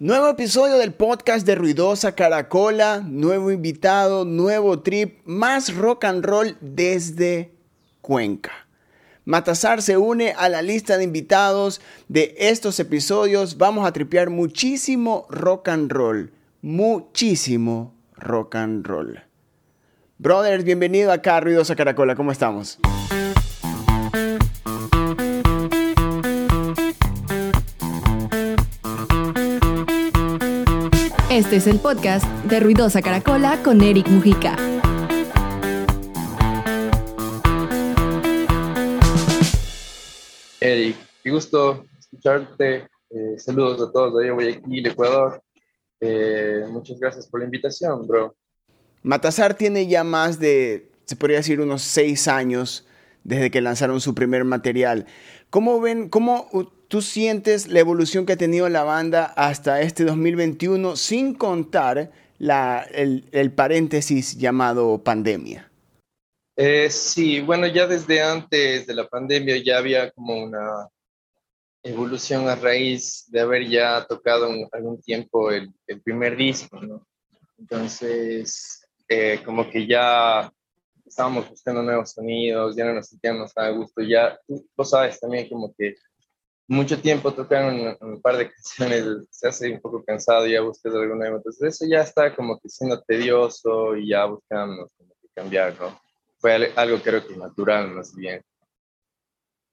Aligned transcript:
Nuevo 0.00 0.28
episodio 0.28 0.76
del 0.78 0.92
podcast 0.92 1.46
de 1.46 1.54
Ruidosa 1.54 2.16
Caracola, 2.16 3.00
nuevo 3.06 3.52
invitado, 3.52 4.24
nuevo 4.24 4.80
trip, 4.80 5.20
más 5.24 5.72
rock 5.72 6.02
and 6.02 6.24
roll 6.24 6.56
desde 6.60 7.52
Cuenca. 8.00 8.50
Matazar 9.24 9.82
se 9.82 9.96
une 9.96 10.32
a 10.32 10.48
la 10.48 10.62
lista 10.62 10.98
de 10.98 11.04
invitados 11.04 11.80
de 12.08 12.34
estos 12.38 12.80
episodios. 12.80 13.56
Vamos 13.56 13.86
a 13.86 13.92
tripear 13.92 14.30
muchísimo 14.30 15.28
rock 15.30 15.68
and 15.68 15.92
roll, 15.92 16.32
muchísimo 16.60 17.94
rock 18.16 18.56
and 18.56 18.84
roll. 18.84 19.22
Brothers, 20.18 20.64
bienvenido 20.64 21.12
acá 21.12 21.36
a 21.36 21.40
Ruidosa 21.40 21.76
Caracola, 21.76 22.16
¿cómo 22.16 22.32
estamos? 22.32 22.80
Este 31.34 31.56
es 31.56 31.66
el 31.66 31.80
podcast 31.80 32.24
de 32.44 32.60
Ruidosa 32.60 33.02
Caracola 33.02 33.60
con 33.64 33.82
Eric 33.82 34.06
Mujica. 34.06 34.56
Eric, 40.60 40.96
qué 41.24 41.30
gusto 41.32 41.86
escucharte. 41.98 42.86
Eh, 43.10 43.34
saludos 43.36 43.82
a 43.82 43.90
todos 43.90 44.22
de 44.22 44.30
Guayaquil, 44.30 44.86
Ecuador. 44.86 45.42
Eh, 45.98 46.66
muchas 46.68 47.00
gracias 47.00 47.26
por 47.26 47.40
la 47.40 47.46
invitación, 47.46 48.06
bro. 48.06 48.36
Matazar 49.02 49.54
tiene 49.54 49.88
ya 49.88 50.04
más 50.04 50.38
de, 50.38 50.88
se 51.04 51.16
podría 51.16 51.38
decir, 51.38 51.60
unos 51.60 51.82
seis 51.82 52.28
años 52.28 52.86
desde 53.24 53.50
que 53.50 53.60
lanzaron 53.60 54.00
su 54.00 54.14
primer 54.14 54.44
material. 54.44 55.06
¿Cómo 55.50 55.80
ven, 55.80 56.08
cómo 56.08 56.48
tú 56.88 57.02
sientes 57.02 57.68
la 57.68 57.80
evolución 57.80 58.26
que 58.26 58.34
ha 58.34 58.36
tenido 58.36 58.68
la 58.68 58.84
banda 58.84 59.24
hasta 59.24 59.80
este 59.80 60.04
2021 60.04 60.96
sin 60.96 61.34
contar 61.34 62.12
el, 62.38 63.52
paréntesis 63.54 64.36
llamado 64.36 65.02
pandemia? 65.02 65.70
Eh, 66.56 66.88
sí, 66.90 67.40
bueno, 67.40 67.66
ya 67.66 67.86
desde 67.86 68.22
antes 68.22 68.86
de 68.86 68.94
la 68.94 69.08
pandemia 69.08 69.56
ya 69.56 69.78
había 69.78 70.10
como 70.12 70.44
una 70.44 70.88
evolución 71.82 72.48
a 72.48 72.54
raíz 72.54 73.24
de 73.28 73.40
haber 73.40 73.68
ya 73.68 74.06
tocado 74.06 74.48
algún 74.72 75.00
tiempo 75.02 75.50
el, 75.50 75.72
el, 75.86 76.00
primer 76.00 76.36
disco, 76.36 76.80
¿no? 76.80 77.06
Entonces, 77.58 78.86
eh, 79.08 79.40
como 79.44 79.68
que 79.70 79.86
ya 79.86 80.50
estábamos 81.14 81.48
buscando 81.48 81.80
nuevos 81.80 82.10
sonidos, 82.10 82.74
ya 82.74 82.84
no 82.84 82.94
nos 82.94 83.06
sentíamos 83.06 83.52
a 83.54 83.70
gusto, 83.70 84.02
ya 84.02 84.36
tú, 84.48 84.84
sabes 84.84 85.20
también 85.20 85.48
como 85.48 85.72
que 85.72 85.94
mucho 86.66 87.00
tiempo 87.00 87.32
tocar 87.32 87.72
un, 88.00 88.20
par 88.20 88.36
de 88.36 88.50
canciones 88.52 89.28
se 89.30 89.46
hace 89.46 89.70
un 89.70 89.80
poco 89.80 90.02
cansado, 90.02 90.44
ya 90.48 90.60
buscas 90.60 90.92
algo 90.92 91.14
nuevo, 91.14 91.36
entonces 91.36 91.72
eso 91.72 91.86
ya 91.88 92.00
está 92.00 92.34
como 92.34 92.58
que 92.58 92.68
siendo 92.68 93.00
tedioso 93.00 93.96
y 93.96 94.08
ya 94.08 94.24
buscamos 94.24 94.90
como 94.98 95.14
que 95.22 95.28
cambiar, 95.32 95.80
¿no? 95.80 96.00
Fue 96.38 96.72
algo 96.74 96.98
creo 96.98 97.24
que 97.24 97.36
natural 97.36 97.92
más 97.92 98.12
bien. 98.16 98.42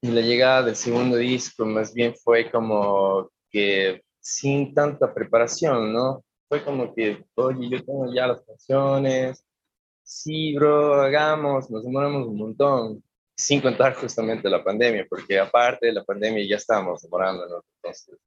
Y 0.04 0.12
la 0.12 0.22
llegada 0.22 0.62
del 0.62 0.76
segundo 0.76 1.18
disco 1.18 1.66
más 1.66 1.92
bien 1.92 2.14
fue 2.16 2.52
como 2.52 3.32
que 3.50 4.04
sin 4.20 4.76
tanta 4.76 5.12
preparación, 5.12 5.92
¿no? 5.92 6.24
Fue 6.48 6.64
como 6.64 6.94
que, 6.94 7.26
oye, 7.34 7.68
yo 7.68 7.84
tengo 7.84 8.14
ya 8.14 8.28
las 8.28 8.42
canciones, 8.44 9.44
sí, 10.12 10.54
bro, 10.56 11.02
hagamos, 11.02 11.70
nos 11.70 11.84
demoramos 11.84 12.28
un 12.28 12.38
montón, 12.38 13.04
sin 13.34 13.62
contar 13.62 13.96
justamente 13.96 14.50
la 14.50 14.64
pandemia, 14.64 15.08
porque 15.10 15.40
aparte 15.40 15.88
de 15.88 15.94
la 15.94 16.04
pandemia 16.04 16.46
ya 16.46 16.58
estábamos 16.58 17.02
demorándonos, 17.02 17.64
entonces 17.78 18.18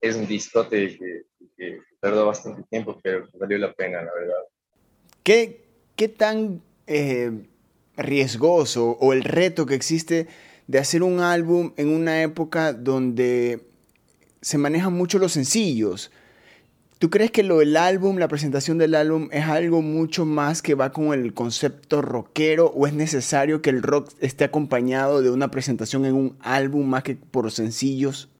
es 0.00 0.16
un 0.16 0.26
discote 0.26 0.98
que, 0.98 1.80
tardó 2.00 2.26
bastante 2.26 2.64
tiempo, 2.68 2.98
pero 3.00 3.28
valió 3.38 3.56
la 3.56 3.72
pena, 3.72 4.02
la 4.02 4.12
verdad. 4.12 4.34
¿Qué, 5.22 5.64
qué 5.94 6.08
tan 6.08 6.60
eh, 6.88 7.30
riesgoso 7.96 8.98
o 9.00 9.12
el 9.12 9.22
reto 9.22 9.64
que 9.64 9.76
existe 9.76 10.26
de 10.66 10.78
hacer 10.80 11.04
un 11.04 11.20
álbum 11.20 11.72
en 11.76 11.88
una 11.88 12.20
época 12.22 12.72
donde 12.72 13.60
se 14.40 14.58
manejan 14.58 14.92
mucho 14.92 15.20
los 15.20 15.30
sencillos? 15.30 16.10
¿Tú 17.02 17.10
crees 17.10 17.32
que 17.32 17.42
lo 17.42 17.58
del 17.58 17.76
álbum, 17.76 18.18
la 18.18 18.28
presentación 18.28 18.78
del 18.78 18.94
álbum, 18.94 19.28
es 19.32 19.44
algo 19.46 19.82
mucho 19.82 20.24
más 20.24 20.62
que 20.62 20.76
va 20.76 20.92
con 20.92 21.12
el 21.12 21.34
concepto 21.34 22.00
rockero 22.00 22.66
o 22.66 22.86
es 22.86 22.92
necesario 22.92 23.60
que 23.60 23.70
el 23.70 23.82
rock 23.82 24.12
esté 24.20 24.44
acompañado 24.44 25.20
de 25.20 25.28
una 25.28 25.50
presentación 25.50 26.04
en 26.04 26.14
un 26.14 26.38
álbum 26.38 26.86
más 26.86 27.02
que 27.02 27.16
por 27.16 27.50
sencillos? 27.50 28.30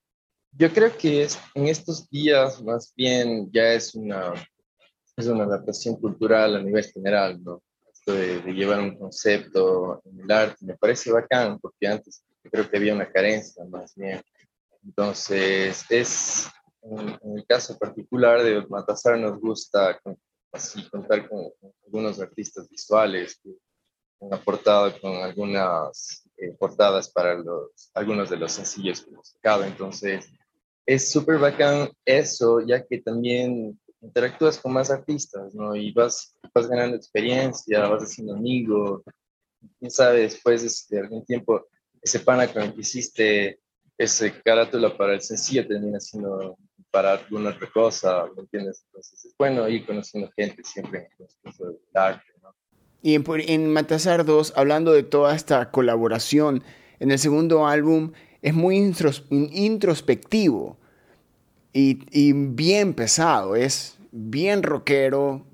Yo 0.52 0.72
creo 0.72 0.96
que 0.96 1.24
es, 1.24 1.40
en 1.56 1.66
estos 1.66 2.08
días 2.08 2.62
más 2.62 2.92
bien 2.94 3.50
ya 3.52 3.72
es 3.72 3.96
una, 3.96 4.32
es 5.16 5.26
una 5.26 5.42
adaptación 5.42 5.96
cultural 5.96 6.54
a 6.54 6.62
nivel 6.62 6.84
general, 6.84 7.42
¿no? 7.42 7.60
Esto 7.92 8.12
de, 8.12 8.42
de 8.42 8.52
llevar 8.52 8.78
un 8.78 8.96
concepto 8.96 10.00
en 10.04 10.20
el 10.20 10.30
arte 10.30 10.64
me 10.64 10.76
parece 10.76 11.10
bacán 11.10 11.58
porque 11.58 11.88
antes 11.88 12.22
creo 12.48 12.70
que 12.70 12.76
había 12.76 12.94
una 12.94 13.10
carencia 13.10 13.64
más 13.64 13.92
bien. 13.96 14.22
Entonces 14.84 15.84
es 15.90 16.46
en, 16.82 17.36
el 17.36 17.46
caso 17.46 17.78
particular 17.78 18.42
de 18.42 18.66
Matazar 18.68 19.18
nos 19.18 19.38
gusta 19.40 20.00
así 20.52 20.88
contar 20.88 21.28
con, 21.28 21.50
algunos 21.84 22.20
artistas 22.20 22.68
visuales 22.68 23.38
que 23.42 23.50
han 24.20 24.34
aportado 24.34 24.92
con 25.00 25.12
algunas 25.16 26.28
eh, 26.36 26.54
portadas 26.58 27.10
para 27.10 27.34
los, 27.34 27.90
algunos 27.94 28.30
de 28.30 28.36
los 28.36 28.52
sencillos 28.52 29.00
que 29.00 29.10
hemos 29.10 29.28
sacado. 29.28 29.64
Entonces, 29.64 30.28
es 30.86 31.10
súper 31.10 31.38
bacán 31.38 31.90
eso, 32.04 32.60
ya 32.60 32.84
que 32.84 33.00
también 33.00 33.78
interactúas 34.00 34.58
con 34.58 34.72
más 34.72 34.90
artistas, 34.90 35.54
¿no? 35.54 35.74
Y 35.76 35.92
vas, 35.92 36.36
vas 36.52 36.68
ganando 36.68 36.96
experiencia, 36.96 37.88
vas 37.88 38.02
haciendo 38.02 38.34
amigos. 38.34 39.02
Quién 39.78 39.90
sabe, 39.90 40.22
después 40.22 40.88
de 40.88 41.00
algún 41.00 41.24
tiempo, 41.24 41.66
ese 42.00 42.18
pana 42.20 42.52
con 42.52 42.62
el 42.62 42.74
que 42.74 42.80
hiciste 42.80 43.60
ese 43.96 44.42
carátula 44.42 44.96
para 44.96 45.14
el 45.14 45.20
sencillo 45.20 45.66
termina 45.66 46.00
siendo 46.00 46.58
para 46.92 47.14
alguna 47.14 47.50
otra 47.50 47.68
cosa, 47.72 48.26
¿me 48.36 48.42
entiendes? 48.42 48.84
Entonces 48.86 49.24
es 49.24 49.34
bueno 49.36 49.68
ir 49.68 49.84
conociendo 49.84 50.30
gente 50.36 50.62
siempre 50.62 51.00
en 51.00 51.06
el 51.06 51.10
proceso 51.42 51.70
de 51.70 51.78
arte, 51.94 52.32
¿no? 52.42 52.54
Y 53.02 53.14
en, 53.14 53.24
en 53.48 53.72
Matazar 53.72 54.24
2, 54.24 54.52
hablando 54.54 54.92
de 54.92 55.02
toda 55.02 55.34
esta 55.34 55.72
colaboración, 55.72 56.62
en 57.00 57.10
el 57.10 57.18
segundo 57.18 57.66
álbum 57.66 58.12
es 58.42 58.54
muy 58.54 58.76
introspectivo 58.76 60.76
y, 61.72 61.98
y, 62.10 62.32
bien 62.32 62.94
pesado, 62.94 63.56
es 63.56 63.98
bien 64.12 64.62
rockero, 64.62 65.44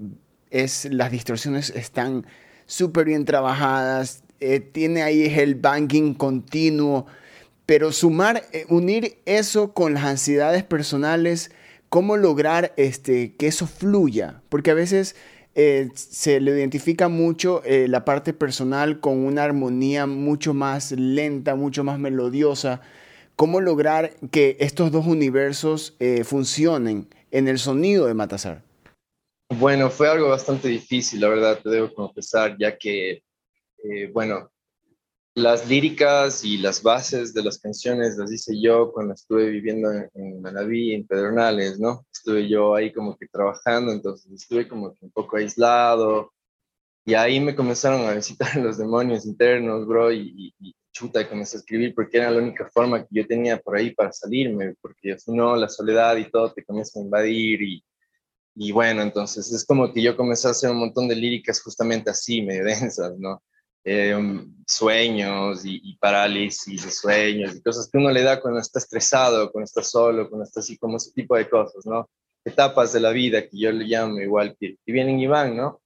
es, 0.51 0.87
las 0.91 1.11
distorsiones 1.13 1.71
están 1.71 2.27
súper 2.67 3.07
bien 3.07 3.25
trabajadas, 3.25 4.23
eh, 4.41 4.61
tiene 4.61 5.03
ahí 5.03 5.25
el 5.27 5.55
banging 5.55 6.13
continuo, 6.15 7.07
pero 7.69 7.93
sumar, 7.93 8.45
eh, 8.55 8.65
unir 8.71 9.19
eso 9.27 9.75
con 9.75 9.93
las 9.93 10.05
ansiedades 10.05 10.65
personales, 10.65 11.51
cómo 11.91 12.17
lograr 12.17 12.73
este, 12.79 13.37
que 13.37 13.47
eso 13.47 13.67
fluya, 13.67 14.41
porque 14.49 14.71
a 14.71 14.75
veces 14.75 15.17
eh, 15.55 15.91
se 15.93 16.41
le 16.41 16.53
identifica 16.53 17.09
mucho 17.09 17.63
eh, 17.67 17.87
la 17.87 18.07
parte 18.07 18.33
personal 18.33 19.01
con 19.01 19.19
una 19.19 19.45
armonía 19.45 20.07
mucho 20.07 20.55
más 20.55 20.93
lenta, 20.93 21.57
mucho 21.57 21.85
más 21.85 21.99
melodiosa. 21.99 22.81
¿Cómo 23.37 23.61
lograr 23.61 24.15
que 24.31 24.57
estos 24.61 24.91
dos 24.91 25.07
universos 25.07 25.95
funcionen 26.25 27.07
en 27.31 27.49
el 27.49 27.59
sonido 27.59 28.07
de 28.07 28.15
Matazar? 28.15 28.63
Bueno, 29.51 29.91
fue 29.91 30.09
algo 30.09 30.31
bastante 30.31 30.69
difícil, 30.69 31.21
la 31.21 31.29
verdad, 31.29 31.61
te 31.63 31.69
debo 31.69 31.93
confesar, 31.93 32.57
ya 32.59 32.77
que, 32.77 33.23
bueno, 34.13 34.51
las 35.39 35.69
líricas 35.69 36.45
y 36.45 36.59
las 36.59 36.83
bases 36.83 37.33
de 37.33 37.43
las 37.43 37.59
canciones 37.59 38.17
las 38.17 38.33
hice 38.33 38.61
yo 38.61 38.93
cuando 38.93 39.15
estuve 39.15 39.49
viviendo 39.49 39.91
en, 39.93 40.43
Manaví, 40.43 40.93
en 40.95 41.07
Pedernales, 41.07 41.79
¿no? 41.79 42.07
Estuve 42.13 42.49
yo 42.49 42.75
ahí 42.75 42.93
como 42.93 43.17
que 43.17 43.27
trabajando, 43.29 43.93
entonces 43.93 44.31
estuve 44.33 44.69
como 44.69 44.93
que 44.93 45.05
un 45.05 45.11
poco 45.11 45.37
aislado 45.37 46.33
y 47.05 47.15
ahí 47.15 47.41
me 47.41 47.55
comenzaron 47.55 48.07
a 48.07 48.15
visitar 48.15 48.55
los 48.57 48.79
demonios 48.79 49.25
internos, 49.25 49.87
bro, 49.87 50.13
y, 50.13 50.55
y, 50.59 50.75
chuta, 50.93 51.21
y 51.21 51.27
comencé 51.27 51.57
a 51.57 51.61
escribir 51.61 51.95
porque 51.95 52.19
era 52.19 52.31
la 52.31 52.39
única 52.39 52.69
forma 52.69 53.01
que 53.03 53.09
yo 53.11 53.27
tenía 53.27 53.57
por 53.59 53.77
ahí 53.77 53.95
para 53.95 54.13
salirme, 54.13 54.75
porque 54.81 55.19
si 55.19 55.33
no, 55.33 55.55
la 55.57 55.69
soledad 55.69 56.17
y 56.17 56.31
todo 56.31 56.53
te 56.53 56.65
comienza 56.65 56.99
a 56.99 57.03
invadir 57.03 57.63
y, 57.63 57.85
y 58.57 58.73
bueno, 58.73 59.03
entonces 59.03 59.53
es 59.53 59.65
como 59.65 59.93
que 59.93 60.03
yo 60.03 60.17
comencé 60.17 60.49
a 60.49 60.51
hacer 60.51 60.71
un 60.71 60.79
montón 60.79 61.07
de 61.07 61.15
líricas 61.15 61.63
justamente 61.63 62.11
así, 62.11 62.43
medio 62.43 62.65
densas, 62.65 63.17
¿no? 63.19 63.43
Eh, 63.91 64.45
sueños 64.67 65.63
y, 65.65 65.97
parálisis 65.97 66.85
de 66.85 66.91
sueños 66.91 67.57
y 67.57 67.63
cosas 67.63 67.89
que 67.91 67.97
uno 67.97 68.11
le 68.11 68.23
da 68.23 68.39
cuando 68.39 68.61
está 68.61 68.79
estresado, 68.79 69.51
cuando 69.51 69.65
está 69.65 69.83
solo, 69.83 70.29
cuando 70.29 70.45
está 70.45 70.61
así, 70.61 70.77
como 70.77 70.99
ese 70.99 71.11
tipo 71.13 71.35
de 71.35 71.49
cosas, 71.49 71.87
¿no? 71.87 72.07
Etapas 72.45 72.93
de 72.93 73.01
la 73.01 73.13
vida 73.13 73.49
que 73.49 73.59
yo 73.59 73.73
le 73.73 73.87
llamo 73.87 74.21
igual 74.21 74.55
que, 74.61 74.77
vienen 74.85 75.19
y 75.19 75.27
van, 75.27 75.57
¿no? 75.57 75.81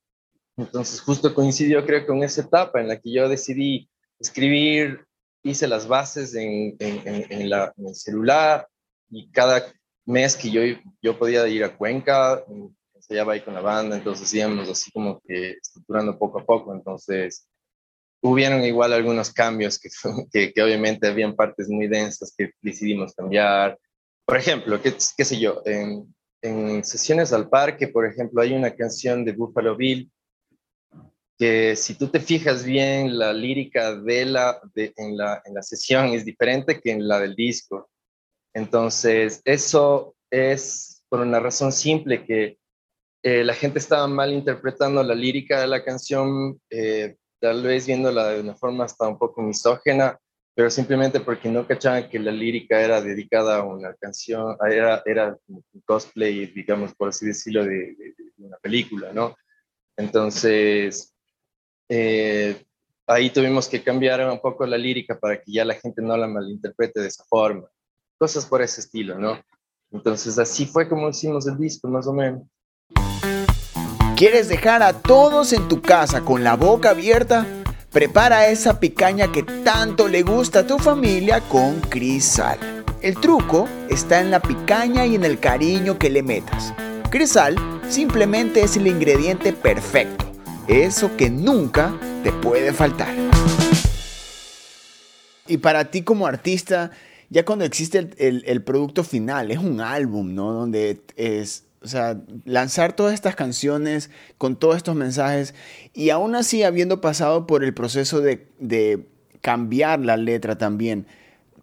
Entonces 0.57 1.01
justo 1.01 1.33
coincidió 1.33 1.87
creo 1.87 2.05
con 2.05 2.25
esa 2.25 2.41
etapa 2.41 2.81
en 2.81 2.89
la 2.89 2.99
que 2.99 3.13
yo 3.13 3.29
decidí 3.29 3.89
escribir, 4.19 5.07
hice 5.45 5.69
las 5.69 5.87
bases 5.87 6.35
en, 6.35 6.75
en, 6.81 7.27
en, 7.31 7.51
la, 7.51 7.73
en 7.77 7.87
el 7.87 7.95
celular 7.95 8.67
y 9.11 9.31
cada 9.31 9.65
mes 10.07 10.37
que 10.37 10.51
yo, 10.51 10.61
yo 11.01 11.17
podía 11.17 11.47
ir 11.47 11.63
a 11.63 11.77
Cuenca, 11.77 12.45
ensayaba 12.97 13.35
ahí 13.35 13.43
con 13.43 13.55
la 13.55 13.61
banda, 13.61 13.97
entonces 13.97 14.35
íbamos 14.35 14.69
así 14.69 14.91
como 14.91 15.21
que 15.21 15.53
estructurando 15.53 16.19
poco 16.19 16.41
a 16.41 16.45
poco, 16.45 16.75
entonces 16.75 17.47
hubieron 18.23 18.65
igual 18.65 18.93
algunos 18.93 19.33
cambios 19.33 19.79
que, 19.79 19.91
que, 20.33 20.53
que 20.53 20.63
obviamente 20.63 21.07
habían 21.07 21.37
partes 21.37 21.69
muy 21.69 21.89
densas 21.89 22.35
que 22.37 22.53
decidimos 22.61 23.15
cambiar. 23.15 23.79
Por 24.25 24.39
ejemplo, 24.39 24.81
qué, 24.81 24.95
qué 25.17 25.25
sé 25.25 25.39
yo, 25.39 25.63
en, 25.65 26.15
en 26.41 26.85
sesiones 26.85 27.33
al 27.33 27.49
parque, 27.49 27.89
por 27.89 28.07
ejemplo, 28.07 28.41
hay 28.41 28.55
una 28.55 28.75
canción 28.75 29.25
de 29.25 29.33
Buffalo 29.33 29.77
Bill 29.77 30.11
que 31.39 31.75
si 31.75 31.95
tú 31.95 32.09
te 32.09 32.21
fijas 32.21 32.65
bien, 32.65 33.19
la 33.19 33.33
lírica 33.33 33.97
de 33.97 34.25
la, 34.27 34.61
de, 34.75 34.93
en, 34.97 35.17
la, 35.17 35.43
en 35.45 35.55
la 35.55 35.63
sesión 35.63 36.07
es 36.11 36.25
diferente 36.25 36.81
que 36.81 36.93
en 36.93 37.09
la 37.09 37.19
del 37.19 37.35
disco. 37.35 37.91
Entonces, 38.55 39.41
eso 39.45 40.15
es 40.31 41.03
por 41.09 41.21
una 41.21 41.41
razón 41.41 41.73
simple 41.73 42.25
que 42.25 42.59
eh, 43.25 43.45
la 43.45 43.55
gente 43.55 43.79
estaba 43.79 44.07
mal 44.07 44.33
interpretando 44.33 45.03
la 45.03 45.15
lírica 45.15 45.61
de 45.61 45.67
la 45.67 45.85
canción, 45.85 46.61
eh, 46.71 47.17
tal 47.43 47.61
vez 47.61 47.89
viéndola 47.89 48.29
de 48.29 48.41
una 48.41 48.55
forma 48.55 48.85
hasta 48.85 49.09
un 49.09 49.19
poco 49.19 49.43
misógena, 49.43 50.17
pero 50.55 50.71
simplemente 50.71 51.19
porque 51.19 51.49
no 51.49 51.67
cachaban 51.67 52.09
que 52.09 52.21
la 52.21 52.31
lírica 52.31 52.81
era 52.81 53.01
dedicada 53.01 53.57
a 53.57 53.65
una 53.65 53.93
canción, 53.95 54.57
era, 54.71 55.03
era 55.05 55.37
un 55.49 55.65
cosplay, 55.85 56.47
digamos, 56.47 56.95
por 56.95 57.09
así 57.09 57.27
decirlo, 57.27 57.65
de, 57.65 57.97
de, 57.97 58.15
una 58.39 58.59
película, 58.59 59.13
¿no? 59.13 59.35
Entonces, 59.97 61.13
eh, 61.89 62.63
ahí 63.09 63.31
tuvimos 63.31 63.69
que 63.69 63.83
cambiar 63.83 64.25
un 64.31 64.41
poco 64.41 64.65
la 64.65 64.79
lírica 64.79 65.19
para 65.19 65.43
que 65.43 65.51
ya 65.51 65.65
la 65.65 65.75
gente 65.75 66.01
no 66.01 66.17
la 66.17 66.29
malinterprete 66.29 67.01
de 67.01 67.09
esa 67.09 67.25
forma. 67.25 67.69
Cosas 68.19 68.47
por 68.47 68.63
ese 68.63 68.83
estilo, 68.83 69.19
¿no? 69.19 69.43
Entonces, 69.91 70.39
así 70.39 70.65
fue 70.65 70.89
como 70.89 71.09
hicimos 71.09 71.45
el 71.49 71.59
disco, 71.59 71.89
más 71.89 72.07
o 72.07 72.13
menos. 72.13 72.45
¿Quieres 74.23 74.47
dejar 74.47 74.85
a 74.85 74.93
todos 74.93 75.53
en 75.53 75.67
tu 75.67 75.83
casa 75.83 76.21
con 76.21 76.45
la 76.45 76.55
boca 76.55 76.91
abierta? 76.91 77.45
Prepara 77.91 78.47
esa 78.47 78.79
picaña 78.79 79.33
que 79.33 79.43
tanto 79.43 80.07
le 80.07 80.23
gusta 80.23 80.61
a 80.61 80.67
tu 80.69 80.79
familia 80.79 81.41
con 81.41 81.81
Crisal. 81.81 82.57
El 83.01 83.17
truco 83.17 83.69
está 83.91 84.21
en 84.21 84.31
la 84.31 84.41
picaña 84.41 85.05
y 85.07 85.17
en 85.17 85.25
el 85.25 85.41
cariño 85.41 85.99
que 85.99 86.09
le 86.09 86.23
metas. 86.23 86.73
Crisal 87.11 87.57
simplemente 87.89 88.63
es 88.63 88.77
el 88.77 88.87
ingrediente 88.87 89.53
perfecto, 89.53 90.25
eso 90.69 91.17
que 91.17 91.29
nunca 91.29 91.93
te 92.23 92.31
puede 92.31 92.73
faltar. 92.73 93.13
Y 95.49 95.57
para 95.57 95.91
ti 95.91 96.03
como 96.03 96.29
artista, 96.29 96.93
ya 97.29 97.45
cuando 97.45 97.65
existe 97.65 98.09
el, 98.19 98.63
producto 98.63 99.03
final, 99.03 99.51
es 99.51 99.59
un 99.59 99.81
álbum, 99.81 100.33
¿no? 100.33 100.53
Donde 100.53 101.01
es 101.17 101.65
o 101.83 101.89
sea, 101.89 102.21
lanzar 102.45 102.95
todas 102.95 103.15
estas 103.15 103.35
canciones 103.35 104.11
con 104.39 104.57
todos 104.57 104.77
estos 104.77 104.95
mensajes 104.95 105.55
y 105.93 106.11
aún 106.11 106.35
así 106.35 106.63
habiendo 106.63 107.01
pasado 107.01 107.47
por 107.47 107.65
el 107.65 107.75
proceso 107.75 108.21
de, 108.21 108.47
de 108.59 109.07
cambiar 109.41 110.01
la 110.01 110.17
letra 110.17 110.57
también. 110.57 111.07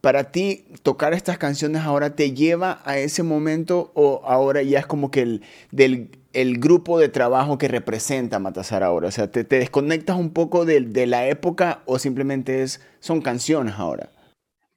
Para 0.02 0.32
ti, 0.32 0.66
tocar 0.82 1.14
estas 1.14 1.38
canciones 1.38 1.82
ahora 1.82 2.16
te 2.16 2.32
lleva 2.32 2.82
a 2.86 2.98
ese 2.98 3.22
momento 3.24 3.92
o 3.96 4.22
ahora 4.26 4.62
ya 4.62 4.80
es 4.80 4.86
como 4.86 5.12
que 5.12 5.22
el, 5.22 5.42
del, 5.72 6.12
el 6.34 6.60
grupo 6.60 7.00
de 7.00 7.10
trabajo 7.10 7.58
que 7.58 7.68
representa 7.68 8.40
Matasar 8.40 8.84
ahora? 8.84 9.08
O 9.08 9.12
sea, 9.12 9.30
¿te, 9.30 9.44
te 9.44 9.60
desconectas 9.60 10.16
un 10.16 10.30
poco 10.30 10.66
de, 10.66 10.82
de, 10.82 11.06
la 11.06 11.28
época 11.28 11.82
o 11.86 12.00
simplemente 12.00 12.64
es, 12.64 12.82
son 13.00 13.22
canciones 13.22 13.76
ahora? 13.78 14.10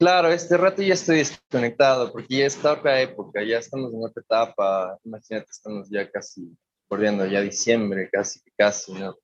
Claro, 0.02 0.32
este 0.32 0.56
rato 0.56 0.82
ya 0.82 0.94
estoy 0.94 1.18
desconectado 1.18 2.10
porque 2.10 2.38
ya 2.38 2.46
está 2.46 2.72
otra 2.72 3.00
época, 3.00 3.40
ya 3.44 3.58
estamos 3.58 3.94
en 3.94 4.04
otra 4.04 4.20
etapa, 4.20 4.98
imagínate, 5.04 5.46
estamos 5.48 5.88
ya 5.88 6.10
casi 6.10 6.52
bordeando 6.90 7.24
ya 7.24 7.40
diciembre, 7.40 8.10
casi, 8.10 8.40
casi, 8.58 8.94
¿no? 8.94 9.16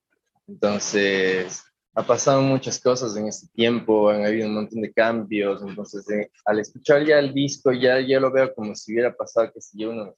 Entonces, 0.47 1.65
ha 1.95 2.07
pasado 2.07 2.43
muchas 2.43 2.79
cosas 2.79 3.17
en 3.17 3.27
este 3.27 3.49
tiempo, 3.49 4.09
han 4.09 4.25
habido 4.25 4.47
un 4.47 4.55
montón 4.55 4.81
de 4.81 4.93
cambios, 4.93 5.63
entonces 5.63 6.09
eh, 6.11 6.31
al 6.45 6.61
escuchar 6.61 7.05
ya 7.05 7.19
el 7.19 7.35
disco 7.35 7.73
ya, 7.73 7.99
ya 7.99 8.21
lo 8.21 8.31
veo 8.31 8.55
como 8.55 8.73
si 8.77 8.93
hubiera 8.93 9.13
pasado, 9.13 9.51
que 9.53 9.61
si 9.61 9.85
unos 9.85 10.15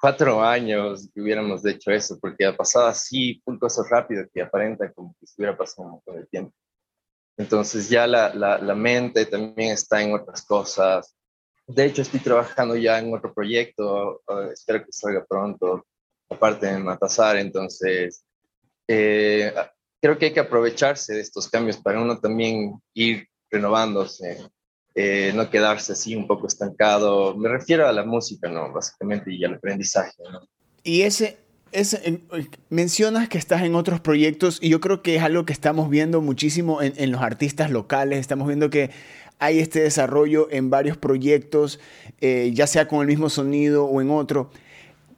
cuatro 0.00 0.40
años 0.40 1.10
que 1.12 1.20
hubiéramos 1.20 1.66
hecho 1.66 1.90
eso, 1.90 2.16
porque 2.20 2.46
ha 2.46 2.56
pasado 2.56 2.86
así, 2.86 3.42
un 3.44 3.58
cosas 3.58 3.90
rápido 3.90 4.24
que 4.32 4.40
aparenta 4.40 4.88
como 4.92 5.16
que 5.18 5.26
si 5.26 5.34
hubiera 5.38 5.58
pasado 5.58 6.00
un 6.06 6.14
de 6.14 6.26
tiempo. 6.26 6.54
Entonces 7.36 7.88
ya 7.88 8.06
la, 8.06 8.34
la, 8.34 8.74
mente 8.74 9.26
también 9.26 9.72
está 9.72 10.02
en 10.02 10.14
otras 10.14 10.42
cosas. 10.42 11.14
De 11.66 11.84
hecho, 11.84 12.02
estoy 12.02 12.20
trabajando 12.20 12.76
ya 12.76 12.98
en 12.98 13.12
otro 13.12 13.34
proyecto, 13.34 14.22
espero 14.52 14.84
que 14.84 14.92
salga 14.92 15.24
pronto, 15.28 15.84
aparte 16.30 16.66
de 16.66 16.78
Matasar. 16.78 17.36
Entonces, 17.36 18.24
eh, 18.88 19.52
creo 20.00 20.16
que 20.16 20.26
hay 20.26 20.32
que 20.32 20.40
aprovecharse 20.40 21.14
de 21.14 21.20
estos 21.20 21.48
cambios 21.48 21.76
para 21.76 22.00
uno 22.00 22.18
también 22.18 22.80
ir 22.94 23.28
renovándose, 23.50 24.48
eh, 24.94 25.32
no 25.34 25.50
quedarse 25.50 25.92
así 25.92 26.16
un 26.16 26.26
poco 26.26 26.46
estancado. 26.46 27.36
Me 27.36 27.50
refiero 27.50 27.86
a 27.86 27.92
la 27.92 28.04
música, 28.04 28.48
¿no? 28.48 28.72
Básicamente, 28.72 29.32
y 29.32 29.44
al 29.44 29.54
aprendizaje, 29.54 30.22
¿no? 30.30 30.48
Y 30.82 31.02
ese, 31.02 31.38
es, 31.72 32.00
mencionas 32.70 33.28
que 33.28 33.38
estás 33.38 33.62
en 33.62 33.74
otros 33.74 34.00
proyectos 34.00 34.58
y 34.60 34.68
yo 34.68 34.80
creo 34.80 35.02
que 35.02 35.16
es 35.16 35.22
algo 35.22 35.44
que 35.44 35.52
estamos 35.52 35.90
viendo 35.90 36.20
muchísimo 36.20 36.80
en, 36.82 37.10
los 37.10 37.20
artistas 37.20 37.70
locales. 37.70 38.18
Estamos 38.18 38.46
viendo 38.46 38.70
que 38.70 38.90
hay 39.38 39.58
este 39.58 39.80
desarrollo 39.80 40.48
en 40.50 40.70
varios 40.70 40.96
proyectos, 40.96 41.80
eh, 42.20 42.50
ya 42.54 42.66
sea 42.66 42.88
con 42.88 43.00
el 43.00 43.06
mismo 43.06 43.28
sonido 43.28 43.84
o 43.84 44.00
en 44.00 44.10
otro. 44.10 44.50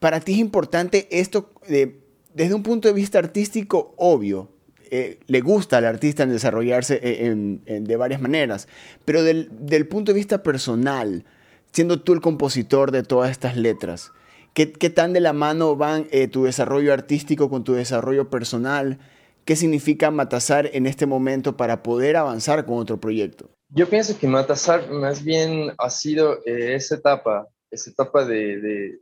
Para 0.00 0.20
ti 0.20 0.32
es 0.32 0.38
importante 0.38 1.06
esto 1.10 1.50
de, 1.68 2.00
desde 2.34 2.54
un 2.54 2.62
punto 2.62 2.88
de 2.88 2.94
vista 2.94 3.18
artístico, 3.18 3.94
obvio. 3.96 4.50
Eh, 4.90 5.20
le 5.26 5.42
gusta 5.42 5.76
al 5.76 5.84
artista 5.84 6.24
desarrollarse 6.24 6.98
eh, 7.02 7.34
de 7.66 7.96
varias 7.96 8.22
maneras, 8.22 8.68
pero 9.04 9.22
del, 9.22 9.50
del 9.52 9.86
punto 9.86 10.12
de 10.12 10.16
vista 10.16 10.42
personal, 10.42 11.26
siendo 11.72 12.00
tú 12.00 12.14
el 12.14 12.22
compositor 12.22 12.90
de 12.90 13.02
todas 13.02 13.30
estas 13.30 13.54
letras, 13.58 14.12
¿Qué, 14.58 14.72
¿Qué, 14.72 14.90
tan 14.90 15.12
de 15.12 15.20
la 15.20 15.32
mano 15.32 15.76
van 15.76 16.08
eh, 16.10 16.26
tu 16.26 16.42
desarrollo 16.42 16.92
artístico 16.92 17.48
con 17.48 17.62
tu 17.62 17.74
desarrollo 17.74 18.28
personal? 18.28 18.98
¿Qué 19.44 19.54
significa 19.54 20.10
Matasar 20.10 20.68
en 20.72 20.88
este 20.88 21.06
momento 21.06 21.56
para 21.56 21.84
poder 21.84 22.16
avanzar 22.16 22.66
con 22.66 22.78
otro 22.78 22.98
proyecto? 22.98 23.48
Yo 23.68 23.88
pienso 23.88 24.18
que 24.18 24.26
Matasar 24.26 24.90
más 24.90 25.22
bien 25.22 25.72
ha 25.78 25.90
sido 25.90 26.44
eh, 26.44 26.74
esa 26.74 26.96
etapa, 26.96 27.46
esa 27.70 27.90
etapa 27.90 28.24
de, 28.24 28.98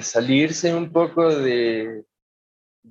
salirse 0.00 0.74
un 0.74 0.90
poco 0.90 1.32
de, 1.32 2.02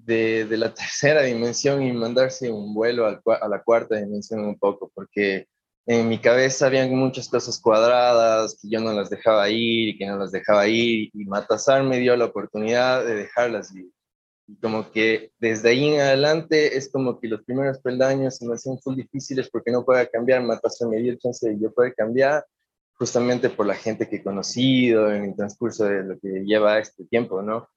la 0.02 0.74
tercera 0.74 1.24
dimensión 1.24 1.84
y 1.84 1.92
mandarse 1.92 2.50
un 2.50 2.74
vuelo 2.74 3.06
a 3.06 3.48
la 3.50 3.64
cuarta 3.66 3.98
dimensión 3.98 4.46
un 4.46 4.58
poco, 4.58 4.90
porque 4.96 5.50
en 5.88 6.10
mi 6.10 6.20
cabeza 6.20 6.66
habían 6.66 6.94
muchas 6.96 7.30
cosas 7.30 7.60
cuadradas 7.60 8.58
que 8.60 8.70
yo 8.70 8.80
no 8.80 8.92
las 8.94 9.10
dejaba 9.10 9.50
ir 9.50 9.90
y 9.90 9.98
que 9.98 10.08
no 10.08 10.18
las 10.18 10.32
dejaba 10.32 10.68
ir 10.68 11.12
y 11.14 11.26
Matasar 11.26 11.84
me 11.84 12.00
dio 12.00 12.16
la 12.16 12.26
oportunidad 12.26 13.06
de 13.06 13.16
dejarlas 13.16 13.74
ir. 13.76 13.92
Y 14.48 14.56
como 14.58 14.92
que 14.92 15.32
desde 15.40 15.70
ahí 15.70 15.94
en 15.94 16.02
adelante 16.02 16.78
es 16.78 16.92
como 16.92 17.20
que 17.20 17.28
los 17.28 17.44
primeros 17.44 17.80
peldaños 17.80 18.38
se 18.38 18.48
me 18.48 18.56
hacían 18.56 18.80
full 18.80 18.96
difíciles 18.96 19.50
porque 19.50 19.72
no 19.72 19.86
podía 19.86 20.08
cambiar, 20.08 20.44
Matasar 20.44 20.88
me 20.90 20.98
dio 20.98 21.12
el 21.12 21.20
chance 21.20 21.48
de 21.48 21.60
yo 21.60 21.72
poder 21.72 21.94
cambiar 21.96 22.46
justamente 22.98 23.50
por 23.50 23.66
la 23.66 23.76
gente 23.76 24.08
que 24.08 24.18
he 24.18 24.24
conocido 24.24 25.12
en 25.12 25.26
el 25.26 25.36
transcurso 25.36 25.86
de 25.86 26.04
lo 26.04 26.20
que 26.20 26.44
lleva 26.46 26.80
este 26.80 27.06
tiempo, 27.06 27.42
¿no? 27.42 27.68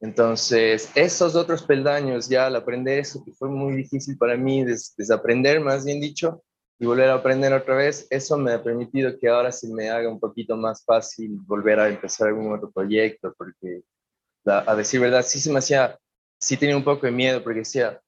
Entonces, 0.00 0.90
esos 0.94 1.34
otros 1.34 1.62
peldaños, 1.62 2.28
ya 2.28 2.46
al 2.46 2.56
aprender 2.56 2.98
eso, 2.98 3.24
que 3.24 3.32
fue 3.32 3.48
muy 3.48 3.74
difícil 3.76 4.18
para 4.18 4.36
mí, 4.36 4.64
des 4.64 4.94
desaprender, 4.96 5.60
más 5.60 5.84
bien 5.84 6.00
dicho, 6.00 6.42
y 6.84 6.86
volver 6.86 7.08
a 7.08 7.14
aprender 7.14 7.50
otra 7.54 7.76
vez, 7.76 8.06
eso 8.10 8.36
me 8.36 8.52
ha 8.52 8.62
permitido 8.62 9.18
que 9.18 9.26
ahora 9.26 9.50
se 9.50 9.72
me 9.72 9.88
haga 9.88 10.06
un 10.10 10.20
poquito 10.20 10.54
más 10.54 10.84
fácil 10.84 11.38
volver 11.46 11.80
a 11.80 11.88
empezar 11.88 12.28
algún 12.28 12.52
otro 12.52 12.70
proyecto, 12.70 13.34
porque 13.38 13.80
la, 14.44 14.64
a 14.66 14.76
decir 14.76 15.00
verdad, 15.00 15.22
sí 15.22 15.40
se 15.40 15.50
me 15.50 15.60
hacía, 15.60 15.98
sí 16.38 16.58
tenía 16.58 16.76
un 16.76 16.84
poco 16.84 17.06
de 17.06 17.12
miedo, 17.12 17.42
porque 17.42 17.60
decía, 17.60 17.98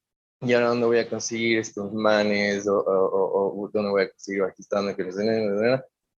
¿y 0.42 0.52
ahora 0.52 0.68
dónde 0.68 0.84
voy 0.84 0.98
a 0.98 1.08
conseguir 1.08 1.58
estos 1.58 1.90
manes? 1.94 2.68
¿O, 2.68 2.78
o, 2.78 3.64
o 3.64 3.70
dónde 3.72 3.90
voy 3.90 4.02
a 4.02 4.10
conseguir 4.10 4.42
bajistando? 4.42 4.94
Que 4.94 5.04
les 5.04 5.16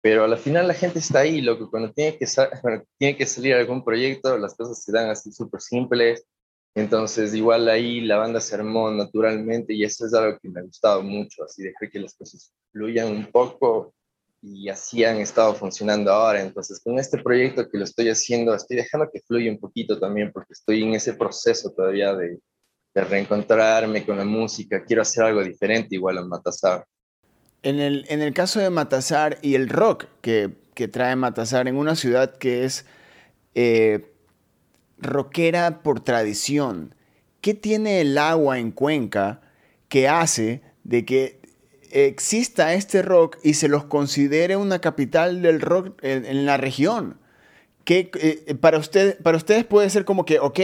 pero 0.01 0.23
a 0.23 0.27
la 0.27 0.37
final 0.37 0.67
la 0.67 0.73
gente 0.73 0.97
está 0.97 1.19
ahí, 1.19 1.41
lo 1.41 1.59
que 1.59 1.67
cuando 1.69 1.93
tiene 1.93 2.17
que, 2.17 2.25
cuando 2.63 2.85
tiene 2.97 3.15
que 3.17 3.25
salir 3.27 3.53
algún 3.53 3.83
proyecto, 3.83 4.35
las 4.39 4.55
cosas 4.55 4.81
se 4.81 4.91
dan 4.91 5.11
así 5.11 5.31
súper 5.31 5.61
simples, 5.61 6.25
entonces, 6.77 7.33
igual 7.33 7.67
ahí 7.69 8.01
la 8.01 8.17
banda 8.17 8.39
se 8.39 8.53
armó 8.53 8.91
naturalmente 8.91 9.73
y 9.73 9.83
eso 9.83 10.05
es 10.05 10.13
algo 10.13 10.37
que 10.39 10.47
me 10.47 10.59
ha 10.59 10.63
gustado 10.63 11.01
mucho, 11.01 11.43
así 11.43 11.63
dejar 11.63 11.89
que 11.89 11.99
las 11.99 12.13
cosas 12.13 12.53
fluyan 12.71 13.07
un 13.07 13.31
poco 13.31 13.95
y 14.43 14.69
así 14.69 15.03
han 15.03 15.17
estado 15.17 15.55
funcionando 15.55 16.11
ahora. 16.11 16.39
Entonces, 16.39 16.79
con 16.79 16.99
este 16.99 17.17
proyecto 17.17 17.67
que 17.67 17.79
lo 17.79 17.83
estoy 17.83 18.09
haciendo, 18.09 18.53
estoy 18.53 18.77
dejando 18.77 19.09
que 19.11 19.21
fluya 19.21 19.49
un 19.49 19.57
poquito 19.57 19.99
también 19.99 20.31
porque 20.31 20.53
estoy 20.53 20.83
en 20.83 20.93
ese 20.93 21.15
proceso 21.15 21.71
todavía 21.71 22.13
de, 22.13 22.37
de 22.93 23.03
reencontrarme 23.03 24.05
con 24.05 24.19
la 24.19 24.25
música. 24.25 24.85
Quiero 24.85 25.01
hacer 25.01 25.23
algo 25.23 25.43
diferente 25.43 25.95
igual 25.95 26.19
en 26.19 26.29
Matasar. 26.29 26.85
En 27.63 27.79
el, 27.79 28.05
en 28.07 28.21
el 28.21 28.35
caso 28.35 28.59
de 28.59 28.69
Matasar 28.69 29.39
y 29.41 29.55
el 29.55 29.67
rock 29.67 30.05
que, 30.21 30.51
que 30.75 30.87
trae 30.87 31.15
Matasar 31.15 31.67
en 31.67 31.75
una 31.75 31.95
ciudad 31.95 32.37
que 32.37 32.65
es 32.65 32.85
eh, 33.55 34.13
rockera 34.99 35.81
por 35.83 35.99
tradición. 35.99 36.95
¿Qué 37.41 37.53
tiene 37.53 38.01
el 38.01 38.17
agua 38.17 38.59
en 38.59 38.71
Cuenca 38.71 39.41
que 39.89 40.07
hace 40.07 40.61
de 40.83 41.05
que 41.05 41.39
exista 41.91 42.73
este 42.73 43.01
rock 43.01 43.37
y 43.43 43.53
se 43.53 43.67
los 43.67 43.85
considere 43.85 44.57
una 44.57 44.79
capital 44.79 45.41
del 45.41 45.61
rock 45.61 45.97
en, 46.01 46.45
la 46.45 46.57
región? 46.57 47.17
eh, 47.89 48.55
para, 48.59 48.81
para 49.23 49.37
ustedes 49.37 49.65
puede 49.65 49.89
ser 49.89 50.03
como 50.03 50.25
que, 50.25 50.39
ok, 50.39 50.59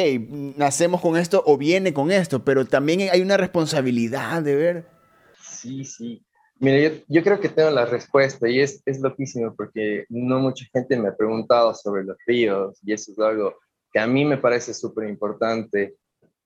nacemos 0.57 0.99
con 0.99 1.15
esto 1.15 1.41
o 1.45 1.57
viene 1.57 1.93
con 1.93 2.11
esto, 2.11 2.43
pero 2.43 2.65
también 2.65 3.09
hay 3.11 3.21
una 3.21 3.37
responsabilidad 3.37 4.41
de 4.41 4.55
ver. 4.55 4.85
Sí, 5.41 5.85
sí. 5.85 6.21
Mira, 6.59 6.79
yo, 6.79 7.01
yo, 7.07 7.23
creo 7.23 7.39
que 7.39 7.49
tengo 7.49 7.71
la 7.71 7.85
respuesta 7.85 8.47
y 8.49 8.59
es, 8.59 8.81
es 8.85 8.99
loquísimo 8.99 9.53
porque 9.55 10.05
no 10.09 10.39
mucha 10.39 10.65
gente 10.71 10.97
me 10.97 11.09
ha 11.09 11.15
preguntado 11.15 11.73
sobre 11.73 12.03
los 12.03 12.17
ríos 12.25 12.77
y 12.85 12.93
eso 12.93 13.11
es 13.11 13.19
algo 13.19 13.55
que 13.93 13.99
a 13.99 14.07
mí 14.07 14.25
me 14.25 14.37
parece 14.37 14.73
súper 14.73 15.07
importante. 15.07 15.95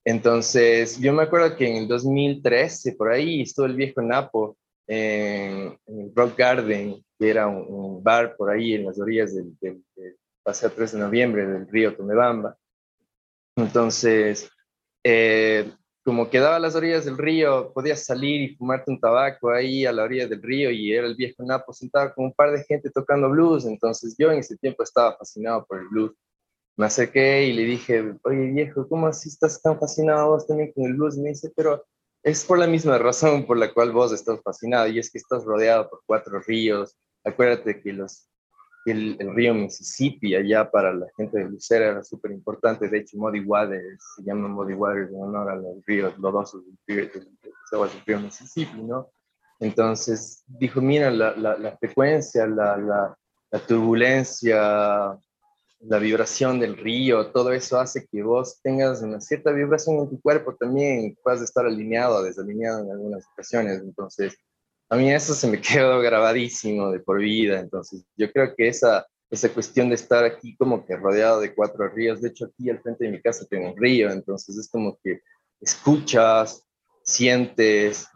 Entonces, 0.04 1.00
yo 1.00 1.12
me 1.12 1.22
acuerdo 1.22 1.56
que 1.56 1.68
en 1.68 1.76
el 1.76 1.88
2013, 1.88 2.92
por 2.92 3.10
ahí, 3.10 3.42
estuvo 3.42 3.66
el 3.66 3.74
viejo 3.74 4.02
Napo 4.02 4.56
en, 4.86 5.76
en 5.86 6.14
Rock 6.14 6.38
Garden, 6.38 7.02
que 7.18 7.30
era 7.30 7.46
un, 7.48 8.02
bar 8.02 8.36
por 8.36 8.50
ahí 8.50 8.74
en 8.74 8.84
las 8.84 9.00
orillas 9.00 9.34
del, 9.34 9.56
del, 9.60 9.82
del 9.96 10.16
Paseo 10.42 10.70
3 10.70 10.92
de 10.92 10.98
noviembre 10.98 11.46
del 11.46 11.66
río 11.68 11.96
Tomebamba. 11.96 12.56
Entonces, 13.56 14.48
eh, 15.02 15.72
como 16.04 16.30
quedaba 16.30 16.56
a 16.56 16.60
las 16.60 16.74
orillas 16.74 17.04
del 17.04 17.18
río, 17.18 17.72
podías 17.74 18.04
salir 18.04 18.40
y 18.40 18.56
fumarte 18.56 18.90
un 18.90 19.00
tabaco 19.00 19.50
ahí 19.50 19.84
a 19.84 19.92
la 19.92 20.04
orilla 20.04 20.26
del 20.26 20.42
río 20.42 20.70
y 20.70 20.92
era 20.92 21.06
el 21.06 21.16
viejo 21.16 21.42
Napo 21.42 21.72
sentado 21.72 22.14
con 22.14 22.26
un 22.26 22.32
par 22.32 22.50
de 22.52 22.64
gente 22.64 22.90
tocando 22.90 23.28
blues. 23.28 23.66
Entonces 23.66 24.14
yo 24.18 24.30
en 24.30 24.38
ese 24.38 24.56
tiempo 24.56 24.82
estaba 24.82 25.16
fascinado 25.16 25.66
por 25.66 25.80
el 25.80 25.88
blues. 25.88 26.12
Me 26.78 26.86
acerqué 26.86 27.44
y 27.44 27.52
le 27.52 27.64
dije, 27.64 28.14
oye 28.22 28.46
viejo, 28.52 28.88
¿cómo 28.88 29.08
así 29.08 29.28
estás 29.28 29.60
tan 29.60 29.78
fascinado 29.78 30.30
vos 30.30 30.46
también 30.46 30.72
con 30.72 30.84
el 30.84 30.94
blues? 30.94 31.16
Y 31.16 31.20
me 31.20 31.30
dice, 31.30 31.52
pero 31.54 31.84
es 32.22 32.44
por 32.44 32.58
la 32.58 32.66
misma 32.66 32.96
razón 32.98 33.46
por 33.46 33.58
la 33.58 33.72
cual 33.74 33.92
vos 33.92 34.12
estás 34.12 34.40
fascinado 34.42 34.86
y 34.88 34.98
es 34.98 35.10
que 35.10 35.18
estás 35.18 35.44
rodeado 35.44 35.90
por 35.90 36.00
cuatro 36.06 36.40
ríos. 36.40 36.96
Acuérdate 37.24 37.82
que 37.82 37.92
los 37.92 38.28
el, 38.90 39.18
río 39.34 39.54
Mississippi 39.54 40.34
allá 40.34 40.70
para 40.70 40.92
la 40.94 41.06
gente 41.16 41.38
de 41.38 41.44
Lucera 41.44 41.88
era 41.88 42.02
súper 42.02 42.32
importante. 42.32 42.88
De 42.88 42.98
hecho, 42.98 43.18
Muddy 43.18 43.40
Waters 43.40 44.02
se 44.16 44.22
llama 44.22 44.48
Muddy 44.48 44.74
Waters 44.74 45.10
en 45.10 45.22
honor 45.22 45.50
a 45.50 45.56
los 45.56 45.84
ríos 45.86 46.16
lodosos 46.18 46.62
del 46.86 47.10
río, 48.06 48.20
Mississippi, 48.20 48.82
¿no? 48.82 49.10
Entonces 49.60 50.44
dijo, 50.46 50.80
mira, 50.80 51.10
la, 51.10 51.34
la, 51.36 51.76
frecuencia, 51.78 52.46
la, 52.46 52.76
la, 52.76 53.58
turbulencia, 53.66 55.18
la 55.80 55.98
vibración 55.98 56.58
del 56.58 56.76
río, 56.76 57.30
todo 57.30 57.52
eso 57.52 57.78
hace 57.78 58.06
que 58.10 58.22
vos 58.22 58.60
tengas 58.62 59.00
una 59.02 59.20
cierta 59.20 59.52
vibración 59.52 59.98
en 59.98 60.10
tu 60.10 60.20
cuerpo 60.20 60.54
también, 60.56 61.16
puedas 61.22 61.40
estar 61.42 61.66
alineado 61.66 62.16
o 62.16 62.22
desalineado 62.22 62.84
en 62.84 62.90
algunas 62.90 63.24
ocasiones. 63.32 63.80
Entonces, 63.82 64.36
a 64.88 64.96
mí 64.96 65.12
eso 65.12 65.34
se 65.34 65.46
me 65.48 65.60
quedó 65.60 66.00
grabadísimo 66.00 66.90
de 66.90 67.00
por 67.00 67.20
vida, 67.20 67.60
entonces 67.60 68.04
yo 68.16 68.30
creo 68.32 68.54
que 68.56 68.68
esa, 68.68 69.06
esa 69.30 69.48
cuestión 69.50 69.88
de 69.88 69.94
estar 69.94 70.24
aquí 70.24 70.56
como 70.56 70.84
que 70.84 70.96
rodeado 70.96 71.40
de 71.40 71.54
cuatro 71.54 71.88
ríos, 71.88 72.20
de 72.20 72.30
hecho 72.30 72.46
aquí 72.46 72.70
al 72.70 72.80
frente 72.80 73.04
de 73.04 73.12
mi 73.12 73.20
casa 73.20 73.46
tengo 73.48 73.70
un 73.70 73.76
río, 73.76 74.10
entonces 74.10 74.56
es 74.56 74.68
como 74.68 74.98
que 75.02 75.20
escuchas, 75.60 76.64
sientes, 77.02 78.06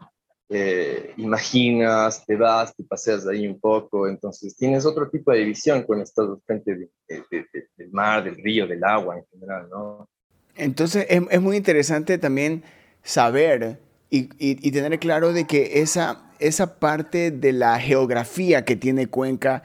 eh, 0.49 1.13
imaginas, 1.17 2.25
te 2.25 2.35
vas, 2.35 2.75
te 2.75 2.83
paseas 2.83 3.27
ahí 3.27 3.47
un 3.47 3.59
poco, 3.59 4.07
entonces 4.07 4.55
tienes 4.55 4.85
otro 4.85 5.09
tipo 5.09 5.31
de 5.31 5.43
visión 5.43 5.83
cuando 5.83 6.03
estás 6.03 6.27
frente 6.45 6.75
del 6.75 7.91
mar, 7.91 8.23
del 8.23 8.35
río, 8.35 8.67
del 8.67 8.83
agua 8.83 9.17
en 9.17 9.25
general, 9.31 9.67
¿no? 9.69 10.07
Entonces 10.55 11.07
es, 11.09 11.21
es 11.29 11.41
muy 11.41 11.57
interesante 11.57 12.17
también 12.17 12.63
saber 13.01 13.79
y, 14.09 14.25
y, 14.37 14.67
y, 14.67 14.71
tener 14.71 14.99
claro 14.99 15.33
de 15.33 15.47
que 15.47 15.81
esa, 15.81 16.29
esa 16.39 16.77
parte 16.77 17.31
de 17.31 17.51
la 17.51 17.79
geografía 17.79 18.63
que 18.63 18.75
tiene 18.75 19.07
Cuenca 19.07 19.63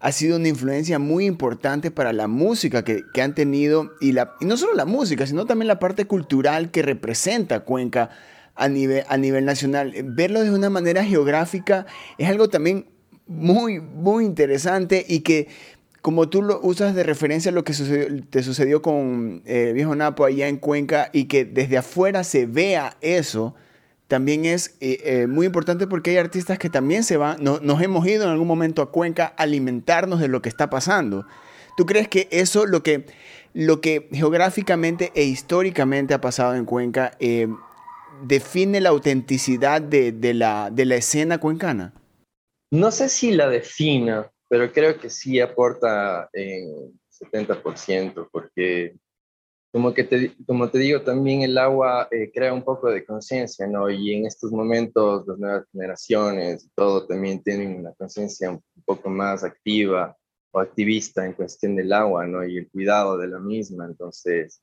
ha 0.00 0.12
sido 0.12 0.38
una 0.38 0.48
influencia 0.48 0.98
muy 0.98 1.26
importante 1.26 1.90
para 1.90 2.14
la 2.14 2.26
música 2.26 2.82
que, 2.82 3.04
han 3.20 3.34
tenido, 3.34 3.92
y, 4.00 4.12
la, 4.12 4.34
y 4.40 4.46
no 4.46 4.56
solo 4.56 4.72
la 4.72 4.86
música, 4.86 5.26
sino 5.26 5.44
también 5.44 5.68
la 5.68 5.78
parte 5.78 6.06
cultural 6.06 6.70
que 6.70 6.80
representa 6.80 7.60
Cuenca 7.60 8.08
a 8.54 8.68
nivel, 8.68 9.04
a 9.08 9.16
nivel 9.16 9.44
nacional. 9.44 9.94
Verlo 10.04 10.42
de 10.42 10.50
una 10.50 10.70
manera 10.70 11.04
geográfica 11.04 11.86
es 12.18 12.28
algo 12.28 12.48
también 12.48 12.86
muy, 13.26 13.80
muy 13.80 14.24
interesante 14.24 15.04
y 15.08 15.20
que 15.20 15.48
como 16.02 16.28
tú 16.28 16.42
lo 16.42 16.60
usas 16.62 16.94
de 16.94 17.02
referencia 17.02 17.50
a 17.50 17.54
lo 17.54 17.64
que 17.64 17.74
te 18.30 18.42
sucedió 18.42 18.80
con 18.80 19.42
eh, 19.44 19.72
Viejo 19.74 19.94
Napo 19.94 20.24
allá 20.24 20.48
en 20.48 20.56
Cuenca 20.56 21.10
y 21.12 21.24
que 21.24 21.44
desde 21.44 21.76
afuera 21.78 22.24
se 22.24 22.46
vea 22.46 22.96
eso, 23.02 23.54
también 24.10 24.44
es 24.44 24.74
eh, 24.80 24.98
eh, 25.04 25.26
muy 25.28 25.46
importante 25.46 25.86
porque 25.86 26.10
hay 26.10 26.16
artistas 26.16 26.58
que 26.58 26.68
también 26.68 27.04
se 27.04 27.16
van, 27.16 27.44
nos 27.44 27.80
hemos 27.80 28.04
ido 28.08 28.24
en 28.24 28.30
algún 28.30 28.48
momento 28.48 28.82
a 28.82 28.90
Cuenca 28.90 29.34
a 29.36 29.44
alimentarnos 29.44 30.18
de 30.18 30.26
lo 30.26 30.42
que 30.42 30.48
está 30.48 30.68
pasando. 30.68 31.26
¿Tú 31.76 31.86
crees 31.86 32.08
que 32.08 32.26
eso, 32.32 32.66
lo 32.66 32.82
que, 32.82 33.06
lo 33.54 33.80
que 33.80 34.08
geográficamente 34.12 35.12
e 35.14 35.22
históricamente 35.22 36.12
ha 36.12 36.20
pasado 36.20 36.56
en 36.56 36.64
Cuenca, 36.64 37.12
eh, 37.20 37.46
define 38.22 38.80
la 38.80 38.90
autenticidad 38.90 39.80
de, 39.82 40.34
la, 40.34 40.70
de 40.70 40.84
la 40.84 40.96
escena 40.96 41.38
cuencana? 41.38 41.94
No 42.70 42.90
sé 42.90 43.08
si 43.08 43.32
la 43.32 43.48
defina, 43.48 44.30
pero 44.48 44.72
creo 44.72 44.98
que 44.98 45.10
sí 45.10 45.40
aporta 45.40 46.28
en 46.32 46.98
70%, 47.10 48.28
porque 48.30 48.96
como, 49.72 49.94
que 49.94 50.04
te, 50.04 50.36
como 50.46 50.68
te 50.70 50.78
digo, 50.78 51.02
también 51.02 51.42
el 51.42 51.56
agua 51.58 52.08
eh, 52.10 52.30
crea 52.32 52.52
un 52.52 52.64
poco 52.64 52.90
de 52.90 53.04
conciencia, 53.04 53.66
¿no? 53.66 53.88
Y 53.88 54.14
en 54.14 54.26
estos 54.26 54.50
momentos 54.50 55.26
las 55.26 55.38
nuevas 55.38 55.64
generaciones 55.70 56.64
y 56.64 56.70
todo 56.74 57.06
también 57.06 57.42
tienen 57.42 57.76
una 57.76 57.92
conciencia 57.94 58.50
un 58.50 58.62
poco 58.84 59.08
más 59.10 59.44
activa 59.44 60.16
o 60.52 60.58
activista 60.58 61.24
en 61.24 61.34
cuestión 61.34 61.76
del 61.76 61.92
agua, 61.92 62.26
¿no? 62.26 62.44
Y 62.44 62.58
el 62.58 62.68
cuidado 62.70 63.16
de 63.16 63.28
la 63.28 63.38
misma. 63.38 63.86
Entonces, 63.86 64.60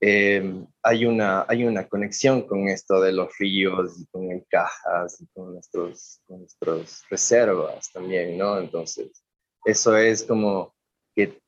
em, 0.00 0.66
hay, 0.82 1.06
una, 1.06 1.44
hay 1.48 1.64
una 1.64 1.88
conexión 1.88 2.42
con 2.42 2.68
esto 2.68 3.00
de 3.00 3.12
los 3.12 3.36
ríos 3.38 4.00
y 4.00 4.06
con 4.06 4.30
el 4.30 4.44
cajas 4.48 5.20
y 5.20 5.26
con, 5.28 5.54
nuestros, 5.54 6.20
con 6.26 6.40
nuestras 6.40 7.02
reservas 7.08 7.90
también, 7.92 8.36
¿no? 8.36 8.58
Entonces, 8.58 9.24
eso 9.64 9.96
es 9.96 10.22
como 10.22 10.74
que 11.14 11.38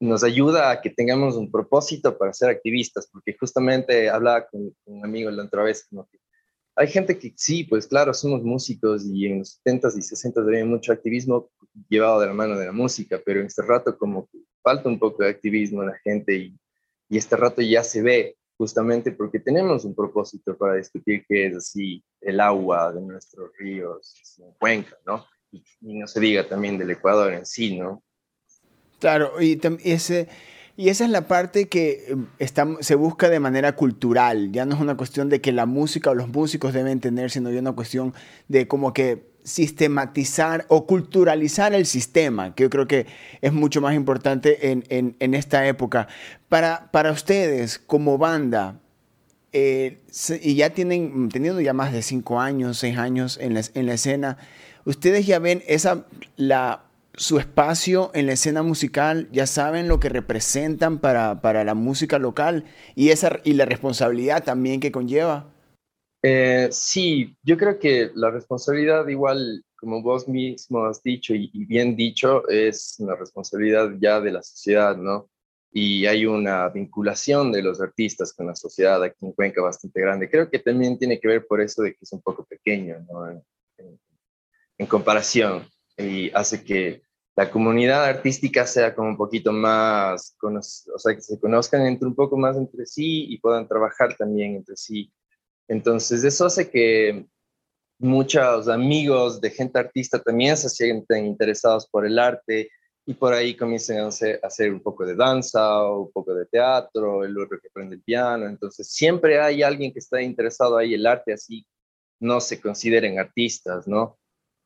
nos 0.00 0.24
ayuda 0.24 0.70
a 0.70 0.80
que 0.80 0.90
tengamos 0.90 1.36
un 1.36 1.50
propósito 1.50 2.16
para 2.16 2.32
ser 2.32 2.50
activistas, 2.50 3.08
porque 3.10 3.36
justamente 3.38 4.08
hablaba 4.10 4.46
con, 4.46 4.74
un 4.86 5.04
amigo 5.04 5.30
la 5.30 5.44
otra 5.44 5.62
vez, 5.62 5.86
como 5.88 6.06
que 6.08 6.18
hay 6.76 6.88
gente 6.88 7.18
que 7.18 7.32
sí, 7.36 7.64
pues 7.64 7.86
claro, 7.86 8.12
somos 8.12 8.42
músicos 8.42 9.04
y 9.06 9.26
en 9.26 9.38
los 9.40 9.60
70s 9.64 9.96
y 9.96 10.00
60s 10.00 10.46
había 10.46 10.64
mucho 10.64 10.92
activismo 10.92 11.50
llevado 11.88 12.20
de 12.20 12.26
la 12.26 12.34
mano 12.34 12.58
de 12.58 12.66
la 12.66 12.72
música, 12.72 13.20
pero 13.24 13.40
en 13.40 13.46
este 13.46 13.62
rato 13.62 13.96
como 13.96 14.26
que 14.26 14.38
falta 14.62 14.88
un 14.88 14.98
poco 14.98 15.22
de 15.22 15.30
activismo 15.30 15.82
en 15.82 15.90
la 15.90 15.98
gente 16.02 16.34
y, 16.36 16.56
y 17.08 17.18
este 17.18 17.36
rato 17.36 17.62
ya 17.62 17.82
se 17.82 18.02
ve 18.02 18.36
justamente 18.56 19.12
porque 19.12 19.40
tenemos 19.40 19.84
un 19.84 19.94
propósito 19.94 20.56
para 20.56 20.76
discutir 20.76 21.24
qué 21.28 21.46
es 21.46 21.56
así 21.56 22.04
el 22.20 22.40
agua 22.40 22.92
de 22.92 23.00
nuestros 23.00 23.50
ríos 23.58 24.14
en 24.38 24.52
Cuenca, 24.58 24.96
¿no? 25.06 25.26
Y, 25.50 25.64
y 25.80 25.98
no 25.98 26.06
se 26.06 26.20
diga 26.20 26.48
también 26.48 26.78
del 26.78 26.90
Ecuador 26.90 27.32
en 27.32 27.46
sí, 27.46 27.78
¿no? 27.78 28.02
Claro, 29.04 29.40
y, 29.40 29.60
ese, 29.84 30.28
y 30.76 30.88
esa 30.88 31.04
es 31.04 31.10
la 31.10 31.28
parte 31.28 31.68
que 31.68 32.06
em, 32.08 32.26
está, 32.38 32.66
se 32.80 32.94
busca 32.94 33.28
de 33.28 33.38
manera 33.38 33.76
cultural. 33.76 34.50
Ya 34.50 34.64
no 34.64 34.74
es 34.74 34.80
una 34.80 34.96
cuestión 34.96 35.28
de 35.28 35.42
que 35.42 35.52
la 35.52 35.66
música 35.66 36.10
o 36.10 36.14
los 36.14 36.28
músicos 36.28 36.72
deben 36.72 37.00
tener, 37.00 37.30
sino 37.30 37.50
ya 37.50 37.60
una 37.60 37.72
cuestión 37.72 38.14
de 38.48 38.66
como 38.66 38.94
que 38.94 39.33
sistematizar 39.44 40.66
o 40.68 40.86
culturalizar 40.86 41.74
el 41.74 41.86
sistema, 41.86 42.54
que 42.54 42.64
yo 42.64 42.70
creo 42.70 42.88
que 42.88 43.06
es 43.40 43.52
mucho 43.52 43.80
más 43.80 43.94
importante 43.94 44.70
en, 44.70 44.84
en, 44.88 45.16
en 45.20 45.34
esta 45.34 45.66
época. 45.66 46.08
Para, 46.48 46.90
para 46.90 47.12
ustedes, 47.12 47.78
como 47.78 48.18
banda, 48.18 48.80
eh, 49.52 50.00
y 50.42 50.56
ya 50.56 50.70
tienen, 50.70 51.28
teniendo 51.28 51.60
ya 51.60 51.72
más 51.72 51.92
de 51.92 52.02
cinco 52.02 52.40
años, 52.40 52.78
seis 52.78 52.98
años 52.98 53.38
en 53.40 53.54
la, 53.54 53.62
en 53.74 53.86
la 53.86 53.94
escena, 53.94 54.38
ustedes 54.84 55.26
ya 55.26 55.38
ven 55.38 55.62
esa, 55.66 56.06
la 56.36 56.84
su 57.16 57.38
espacio 57.38 58.10
en 58.14 58.26
la 58.26 58.32
escena 58.32 58.62
musical, 58.62 59.28
ya 59.30 59.46
saben 59.46 59.88
lo 59.88 60.00
que 60.00 60.08
representan 60.08 60.98
para, 60.98 61.64
la 61.64 61.74
música 61.74 62.18
local 62.18 62.64
y, 62.94 63.10
esa, 63.10 63.38
y 63.44 63.54
la 63.54 63.64
responsabilidad 63.64 64.42
también 64.44 64.80
que 64.80 64.90
conlleva. 64.90 65.53
Eh, 66.26 66.68
sí, 66.70 67.36
yo 67.42 67.58
creo 67.58 67.78
que 67.78 68.10
la 68.14 68.30
responsabilidad 68.30 69.06
igual, 69.08 69.62
como 69.76 70.00
vos 70.00 70.26
mismo 70.26 70.86
has 70.86 71.02
dicho 71.02 71.34
y, 71.34 71.50
bien 71.66 71.96
dicho, 71.96 72.48
es 72.48 72.96
una 72.98 73.14
responsabilidad 73.14 73.90
ya 74.00 74.22
de 74.22 74.32
la 74.32 74.42
sociedad, 74.42 74.96
¿no? 74.96 75.28
Y 75.70 76.06
hay 76.06 76.24
una 76.24 76.66
vinculación 76.70 77.52
de 77.52 77.60
los 77.62 77.78
artistas 77.78 78.32
con 78.32 78.46
la 78.46 78.56
sociedad 78.56 79.02
aquí 79.02 79.18
en 79.26 79.32
Cuenca 79.32 79.60
bastante 79.60 80.00
grande. 80.00 80.30
Creo 80.30 80.48
que 80.48 80.60
también 80.60 80.96
tiene 80.98 81.20
que 81.20 81.28
ver 81.28 81.46
por 81.46 81.60
eso 81.60 81.82
de 81.82 81.92
que 81.92 81.98
es 82.00 82.12
un 82.14 82.22
poco 82.22 82.46
pequeño, 82.46 83.04
¿no? 83.06 83.42
en 84.78 84.86
comparación 84.86 85.68
y 85.98 86.30
hace 86.30 86.64
que 86.64 87.02
la 87.36 87.50
comunidad 87.50 88.04
artística 88.04 88.66
sea 88.66 88.94
como 88.94 89.08
un 89.10 89.16
poquito 89.18 89.52
más, 89.52 90.36
o 90.40 90.98
sea, 90.98 91.14
que 91.14 91.20
se 91.20 91.38
conozcan 91.38 91.82
entre 91.86 92.08
un 92.08 92.14
poco 92.14 92.38
más 92.38 92.56
entre 92.56 92.86
sí 92.86 93.26
y 93.28 93.38
puedan 93.38 93.68
trabajar 93.68 94.16
también 94.16 94.54
entre 94.56 94.76
sí. 94.76 95.12
Entonces, 95.68 96.24
eso 96.24 96.46
hace 96.46 96.70
que 96.70 97.26
muchos 97.98 98.68
amigos 98.68 99.40
de 99.40 99.50
gente 99.50 99.78
artista 99.78 100.20
también 100.22 100.56
se 100.56 100.68
sienten 100.68 101.26
interesados 101.26 101.88
por 101.88 102.06
el 102.06 102.18
arte 102.18 102.70
y 103.06 103.14
por 103.14 103.34
ahí 103.34 103.54
comiencen 103.54 103.98
a 103.98 104.08
hacer, 104.08 104.72
un 104.72 104.80
poco 104.80 105.04
de 105.04 105.14
danza 105.14 105.82
o 105.84 106.04
un 106.04 106.12
poco 106.12 106.34
de 106.34 106.46
teatro, 106.46 107.24
el 107.24 107.36
otro 107.38 107.58
que 107.60 107.68
aprende 107.68 107.96
el 107.96 108.02
piano. 108.02 108.46
Entonces, 108.46 108.90
siempre 108.90 109.40
hay 109.40 109.62
alguien 109.62 109.92
que 109.92 109.98
está 109.98 110.22
interesado 110.22 110.76
ahí 110.76 110.94
el 110.94 111.06
arte, 111.06 111.32
así 111.32 111.66
no 112.20 112.40
se 112.40 112.60
consideren 112.60 113.18
artistas, 113.18 113.86
¿no? 113.86 114.18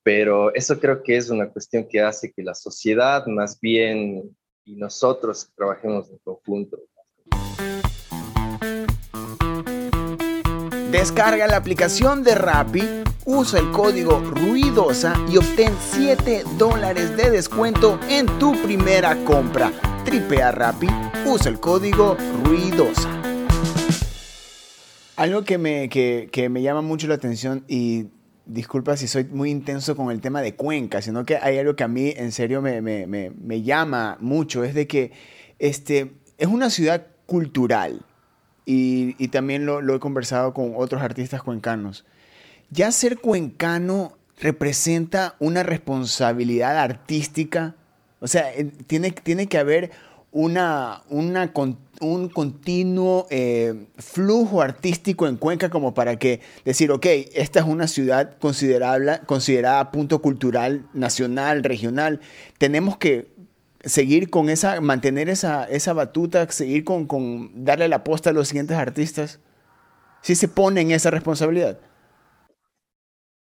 Pero 0.05 0.55
eso 0.55 0.79
creo 0.79 1.03
que 1.03 1.17
es 1.17 1.31
una 1.31 1.51
cuestión 1.51 1.87
que 1.89 2.01
hace 2.01 2.33
que 2.33 2.43
la 2.43 2.55
sociedad 2.55 3.27
más 3.27 3.59
bien 3.61 4.37
y 4.65 4.77
nosotros 4.77 5.51
trabajemos 5.57 6.09
en 6.11 6.19
conjunto. 6.19 6.79
Descarga 10.91 11.47
la 11.47 11.59
aplicación 11.59 12.25
de 12.25 12.35
Rappi, 12.35 12.83
usa 13.27 13.61
el 13.61 13.71
código 13.73 14.21
Ruidosa 14.21 15.15
y 15.31 15.37
obtén 15.37 15.75
7 15.91 16.45
dólares 16.57 17.15
de 17.15 17.31
descuento 17.31 18.01
en 18.09 18.25
tu 18.39 18.55
primera 18.63 19.15
compra. 19.27 19.71
Tripea 20.07 20.51
Rappi, 20.51 20.87
usa 21.27 21.51
el 21.51 21.61
código 21.61 22.17
Ruidosa. 22.43 23.07
Algo 25.17 25.45
que 25.45 25.59
me, 25.59 25.91
que 25.91 26.49
me 26.51 26.63
llama 26.63 26.81
mucho 26.81 27.07
la 27.07 27.17
atención 27.17 27.65
y 27.69 28.07
disculpa 28.47 28.97
si 28.97 29.09
soy 29.09 29.25
muy 29.25 29.51
intenso 29.51 29.95
con 29.95 30.11
el 30.11 30.23
tema 30.23 30.41
de 30.41 30.55
Cuenca, 30.55 31.03
sino 31.03 31.27
que 31.27 31.37
hay 31.37 31.59
algo 31.59 31.77
que 31.77 31.85
a 31.85 31.89
mí 31.89 32.15
en 32.17 32.33
serio 32.33 32.63
me, 32.63 32.81
me, 32.81 33.07
me, 33.07 33.31
me 33.31 33.61
llama 33.61 34.17
mucho, 34.21 34.65
es 34.65 34.73
de 34.73 34.87
que 34.87 35.13
este, 35.59 36.13
es 36.39 36.49
una 36.49 36.71
ciudad 36.71 37.09
cultural 37.27 38.07
y, 38.71 39.29
también 39.29 39.65
lo, 39.65 39.95
he 39.95 39.99
conversado 39.99 40.53
con 40.53 40.75
otros 40.77 41.01
artistas 41.01 41.43
cuencanos. 41.43 42.05
Ya 42.71 42.93
ser 42.93 43.17
cuencano 43.17 44.13
representa 44.39 45.37
una 45.39 45.63
responsabilidad 45.63 46.77
artística, 46.77 47.77
o 48.21 48.27
sea, 48.27 48.53
eh, 48.53 48.71
tiene, 48.87 49.13
tiene 49.13 49.47
que 49.47 49.57
haber 49.57 49.91
una, 50.33 51.03
un 51.09 52.29
continuo 52.29 53.27
eh, 53.31 53.87
flujo 53.97 54.61
artístico 54.61 55.27
en 55.27 55.39
Cuenca 55.39 55.71
como 55.71 55.95
para 55.95 56.19
que 56.19 56.43
decir, 56.67 56.91
ok, 56.91 57.07
esta 57.33 57.61
es 57.61 57.67
una 57.67 57.89
ciudad 57.89 58.37
considerable, 58.39 59.21
considerada 59.25 59.91
punto 59.91 60.21
cultural 60.21 60.87
nacional, 60.93 61.65
regional. 61.65 62.21
Tenemos 62.59 62.99
que 62.99 63.38
seguir 63.85 64.31
con 64.31 64.51
esa, 64.51 64.81
mantener 64.81 65.29
esa, 65.29 65.65
esa 65.65 65.93
batuta, 65.93 66.51
seguir 66.51 66.85
con, 66.85 67.07
con 67.07 67.65
darle 67.65 67.89
la 67.89 68.05
posta 68.05 68.31
a 68.31 68.33
los 68.33 68.49
siguientes 68.49 68.77
artistas. 68.77 69.41
Si 70.23 70.35
se 70.35 70.49
ponen 70.49 70.91
esa 70.91 71.11
responsabilidad. 71.11 71.79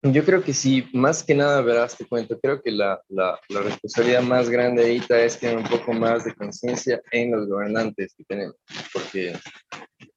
Yo 0.01 0.24
creo 0.24 0.44
que 0.44 0.53
sí, 0.53 0.88
más 0.94 1.24
que 1.24 1.34
nada, 1.34 1.62
verás, 1.62 1.98
te 1.98 2.05
cuento, 2.05 2.39
creo 2.39 2.62
que 2.62 2.70
la, 2.70 3.01
la, 3.10 3.39
la 3.50 3.62
responsabilidad 3.62 4.22
más 4.22 4.50
grande 4.50 4.84
ahorita 4.84 5.20
es 5.20 5.39
tener 5.39 5.58
un 5.58 5.63
poco 5.63 5.94
más 5.94 6.25
de 6.25 6.36
conciencia 6.36 7.01
en 7.12 7.32
los 7.32 7.48
gobernantes 7.48 8.13
que 8.15 8.24
tenemos, 8.25 8.55
porque 8.94 9.36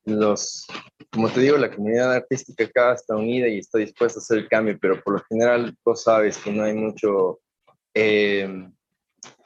los, 0.05 0.67
como 1.11 1.31
te 1.31 1.41
digo, 1.41 1.57
la 1.57 1.71
comunidad 1.71 2.13
artística 2.13 2.65
acá 2.65 2.93
está 2.93 3.17
unida 3.17 3.49
y 3.49 3.61
está 3.61 3.79
dispuesta 3.79 4.19
a 4.19 4.23
hacer 4.23 4.39
el 4.39 4.49
cambio, 4.49 4.77
pero 4.79 5.03
por 5.03 5.15
lo 5.15 5.25
general 5.27 5.75
vos 5.83 6.03
sabes 6.03 6.37
que 6.37 6.53
no 6.53 6.65
hay 6.65 6.75
mucho 6.75 7.41
eh, 7.95 8.69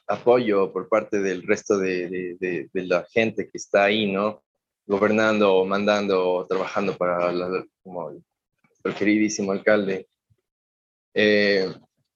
apoyo 0.06 0.72
por 0.72 0.88
parte 0.88 1.20
del 1.20 1.42
resto 1.46 1.78
de, 1.78 2.36
de, 2.38 2.68
de, 2.72 2.82
la 2.86 3.06
gente 3.10 3.48
que 3.48 3.58
está 3.58 3.84
ahí, 3.84 4.10
¿no? 4.10 4.42
Gobernando, 4.86 5.64
mandando, 5.64 6.46
trabajando 6.48 6.96
para 6.96 7.32
como 7.82 8.10
el 8.10 8.94
queridísimo 8.94 9.52
alcalde. 9.52 10.08
Eh, 11.14 11.72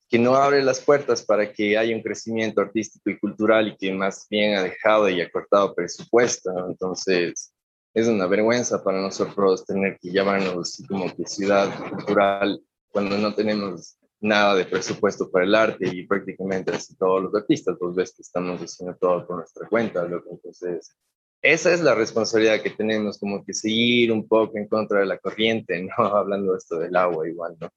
que 0.08 0.18
no 0.18 0.36
abre 0.36 0.62
las 0.62 0.80
puertas 0.80 1.24
para 1.24 1.52
que 1.52 1.76
haya 1.76 1.94
un 1.94 2.02
crecimiento 2.02 2.60
artístico 2.60 3.10
y 3.10 3.18
cultural 3.18 3.68
y 3.68 3.76
que 3.76 3.92
más 3.92 4.26
bien 4.30 4.54
ha 4.54 4.62
dejado 4.62 5.08
y 5.08 5.20
ha 5.20 5.30
cortado 5.30 5.74
presupuesto. 5.74 6.50
Entonces, 6.68 7.52
es 7.92 8.06
una 8.06 8.26
vergüenza 8.26 8.84
para 8.84 9.00
nosotros 9.00 9.64
tener 9.64 9.98
que 10.00 10.12
llamarnos 10.12 10.82
como 10.88 11.12
que 11.14 11.26
ciudad 11.26 11.68
cultural 11.90 12.60
cuando 12.88 13.18
no 13.18 13.34
tenemos 13.34 13.96
nada 14.20 14.54
de 14.54 14.64
presupuesto 14.64 15.30
para 15.30 15.44
el 15.44 15.54
arte 15.54 15.88
y 15.88 16.06
prácticamente 16.06 16.72
así 16.72 16.96
todos 16.96 17.22
los 17.22 17.34
artistas, 17.34 17.76
pues 17.78 17.94
ves 17.94 18.14
que 18.14 18.22
estamos 18.22 18.60
haciendo 18.60 18.96
todo 18.96 19.26
por 19.26 19.36
nuestra 19.36 19.68
cuenta, 19.68 20.06
Entonces, 20.06 20.96
esa 21.42 21.72
es 21.72 21.80
la 21.80 21.94
responsabilidad 21.94 22.62
que 22.62 22.70
tenemos, 22.70 23.18
como 23.18 23.44
que 23.44 23.54
seguir 23.54 24.10
un 24.10 24.26
poco 24.26 24.56
en 24.58 24.66
contra 24.68 25.00
de 25.00 25.06
la 25.06 25.18
corriente, 25.18 25.80
¿no? 25.98 26.04
Hablando 26.04 26.52
de 26.52 26.58
esto 26.58 26.78
del 26.78 26.96
agua 26.96 27.28
igual, 27.28 27.56
¿no? 27.60 27.68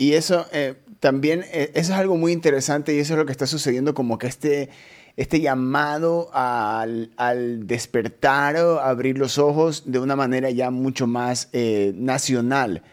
Y 0.00 0.12
eso 0.12 0.46
eh, 0.52 0.76
también, 1.00 1.44
eh, 1.50 1.72
eso 1.74 1.92
es 1.92 1.98
algo 1.98 2.16
muy 2.16 2.30
interesante 2.30 2.94
y 2.94 3.00
eso 3.00 3.14
es 3.14 3.18
lo 3.18 3.26
que 3.26 3.32
está 3.32 3.48
sucediendo, 3.48 3.94
como 3.94 4.16
que 4.16 4.28
este, 4.28 4.68
este 5.16 5.40
llamado 5.40 6.30
al, 6.32 7.10
al 7.16 7.66
despertar 7.66 8.56
abrir 8.56 9.18
los 9.18 9.38
ojos 9.38 9.90
de 9.90 9.98
una 9.98 10.14
manera 10.14 10.50
ya 10.50 10.70
mucho 10.70 11.08
más 11.08 11.48
eh, 11.52 11.92
nacional. 11.96 12.84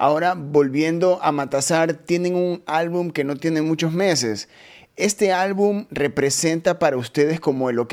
Ahora, 0.00 0.32
volviendo 0.34 1.18
a 1.20 1.30
Matazar, 1.30 1.92
tienen 1.92 2.34
un 2.34 2.62
álbum 2.64 3.10
que 3.10 3.22
no 3.22 3.36
tiene 3.36 3.60
muchos 3.60 3.92
meses. 3.92 4.48
Este 4.96 5.30
álbum 5.30 5.88
representa 5.90 6.78
para 6.78 6.96
ustedes 6.96 7.38
como 7.38 7.68
el, 7.68 7.78
ok, 7.78 7.92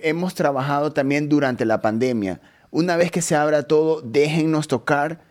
hemos 0.00 0.34
trabajado 0.34 0.92
también 0.92 1.30
durante 1.30 1.64
la 1.64 1.80
pandemia. 1.80 2.42
Una 2.70 2.98
vez 2.98 3.10
que 3.10 3.22
se 3.22 3.36
abra 3.36 3.62
todo, 3.62 4.02
déjennos 4.02 4.68
tocar 4.68 5.22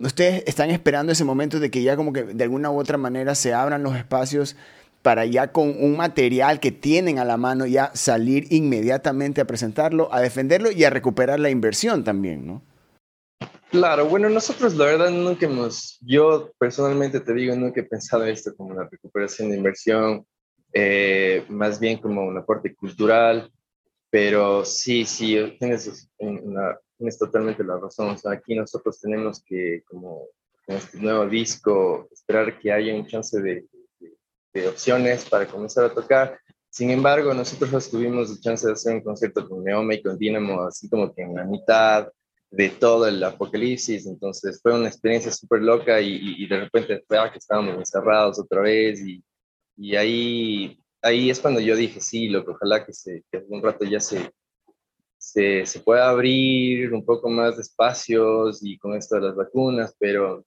ustedes 0.00 0.44
están 0.46 0.70
esperando 0.70 1.12
ese 1.12 1.24
momento 1.24 1.58
de 1.58 1.70
que 1.70 1.82
ya 1.82 1.96
como 1.96 2.12
que 2.12 2.24
de 2.24 2.44
alguna 2.44 2.70
u 2.70 2.78
otra 2.78 2.98
manera 2.98 3.34
se 3.34 3.54
abran 3.54 3.82
los 3.82 3.96
espacios 3.96 4.56
para 5.00 5.24
ya 5.24 5.50
con 5.50 5.82
un 5.82 5.96
material 5.96 6.60
que 6.60 6.72
tienen 6.72 7.18
a 7.18 7.24
la 7.24 7.38
mano 7.38 7.64
ya 7.64 7.90
salir 7.94 8.48
inmediatamente 8.50 9.40
a 9.40 9.46
presentarlo, 9.46 10.12
a 10.12 10.20
defenderlo 10.20 10.70
y 10.70 10.84
a 10.84 10.90
recuperar 10.90 11.40
la 11.40 11.48
inversión 11.48 12.04
también, 12.04 12.46
¿no? 12.46 12.60
Claro, 13.74 14.06
bueno, 14.06 14.30
nosotros 14.30 14.76
la 14.76 14.84
verdad 14.84 15.10
nunca 15.10 15.46
hemos, 15.46 15.98
yo 16.00 16.52
personalmente 16.60 17.18
te 17.18 17.34
digo, 17.34 17.56
nunca 17.56 17.80
he 17.80 17.84
pensado 17.84 18.24
esto 18.24 18.54
como 18.54 18.72
una 18.72 18.88
recuperación 18.88 19.50
de 19.50 19.56
inversión, 19.56 20.24
eh, 20.72 21.44
más 21.48 21.80
bien 21.80 21.98
como 21.98 22.22
un 22.24 22.38
aporte 22.38 22.72
cultural, 22.76 23.50
pero 24.10 24.64
sí, 24.64 25.04
sí, 25.04 25.56
tienes 25.58 26.08
una, 26.18 26.78
tienes 26.96 27.18
totalmente 27.18 27.64
la 27.64 27.76
razón. 27.76 28.10
O 28.10 28.16
sea, 28.16 28.34
aquí 28.34 28.54
nosotros 28.54 29.00
tenemos 29.00 29.42
que, 29.42 29.82
como 29.88 30.28
con 30.64 30.76
este 30.76 30.98
nuevo 30.98 31.26
disco, 31.26 32.08
esperar 32.12 32.56
que 32.60 32.70
haya 32.70 32.94
un 32.94 33.08
chance 33.08 33.42
de, 33.42 33.66
de, 34.52 34.68
opciones 34.68 35.28
para 35.28 35.48
comenzar 35.48 35.86
a 35.86 35.92
tocar. 35.92 36.38
Sin 36.70 36.90
embargo, 36.90 37.34
nosotros 37.34 37.90
tuvimos 37.90 38.30
la 38.30 38.40
chance 38.40 38.68
de 38.68 38.74
hacer 38.74 38.94
un 38.94 39.02
concierto 39.02 39.48
con 39.48 39.64
Neoma 39.64 39.94
y 39.94 40.02
con 40.02 40.16
Dynamo, 40.16 40.62
así 40.62 40.88
como 40.88 41.12
que 41.12 41.22
en 41.22 41.34
la 41.34 41.44
mitad 41.44 42.08
de 42.56 42.70
todo 42.70 43.06
el 43.06 43.22
apocalipsis. 43.22 44.06
Entonces 44.06 44.60
fue 44.62 44.74
una 44.74 44.88
experiencia 44.88 45.32
súper 45.32 45.62
loca 45.62 46.00
y, 46.00 46.34
y, 46.38 46.46
de 46.46 46.60
repente 46.60 47.04
fue 47.06 47.18
que 47.32 47.38
estábamos 47.38 47.76
encerrados 47.76 48.38
otra 48.38 48.60
vez 48.62 49.00
y, 49.00 49.22
y 49.76 49.96
ahí, 49.96 50.78
ahí 51.02 51.30
es 51.30 51.40
cuando 51.40 51.60
yo 51.60 51.76
dije, 51.76 52.00
sí, 52.00 52.28
lo 52.28 52.44
que 52.44 52.52
ojalá 52.52 52.84
que, 52.84 52.92
se, 52.92 53.24
que 53.30 53.38
algún 53.38 53.62
rato 53.62 53.84
ya 53.84 54.00
se, 54.00 54.30
se, 55.18 55.66
se 55.66 55.80
pueda 55.80 56.08
abrir 56.08 56.92
un 56.92 57.04
poco 57.04 57.28
más 57.28 57.56
de 57.56 57.62
espacios 57.62 58.60
y 58.62 58.78
con 58.78 58.94
esto 58.94 59.16
de 59.16 59.22
las 59.22 59.36
vacunas, 59.36 59.94
pero 59.98 60.44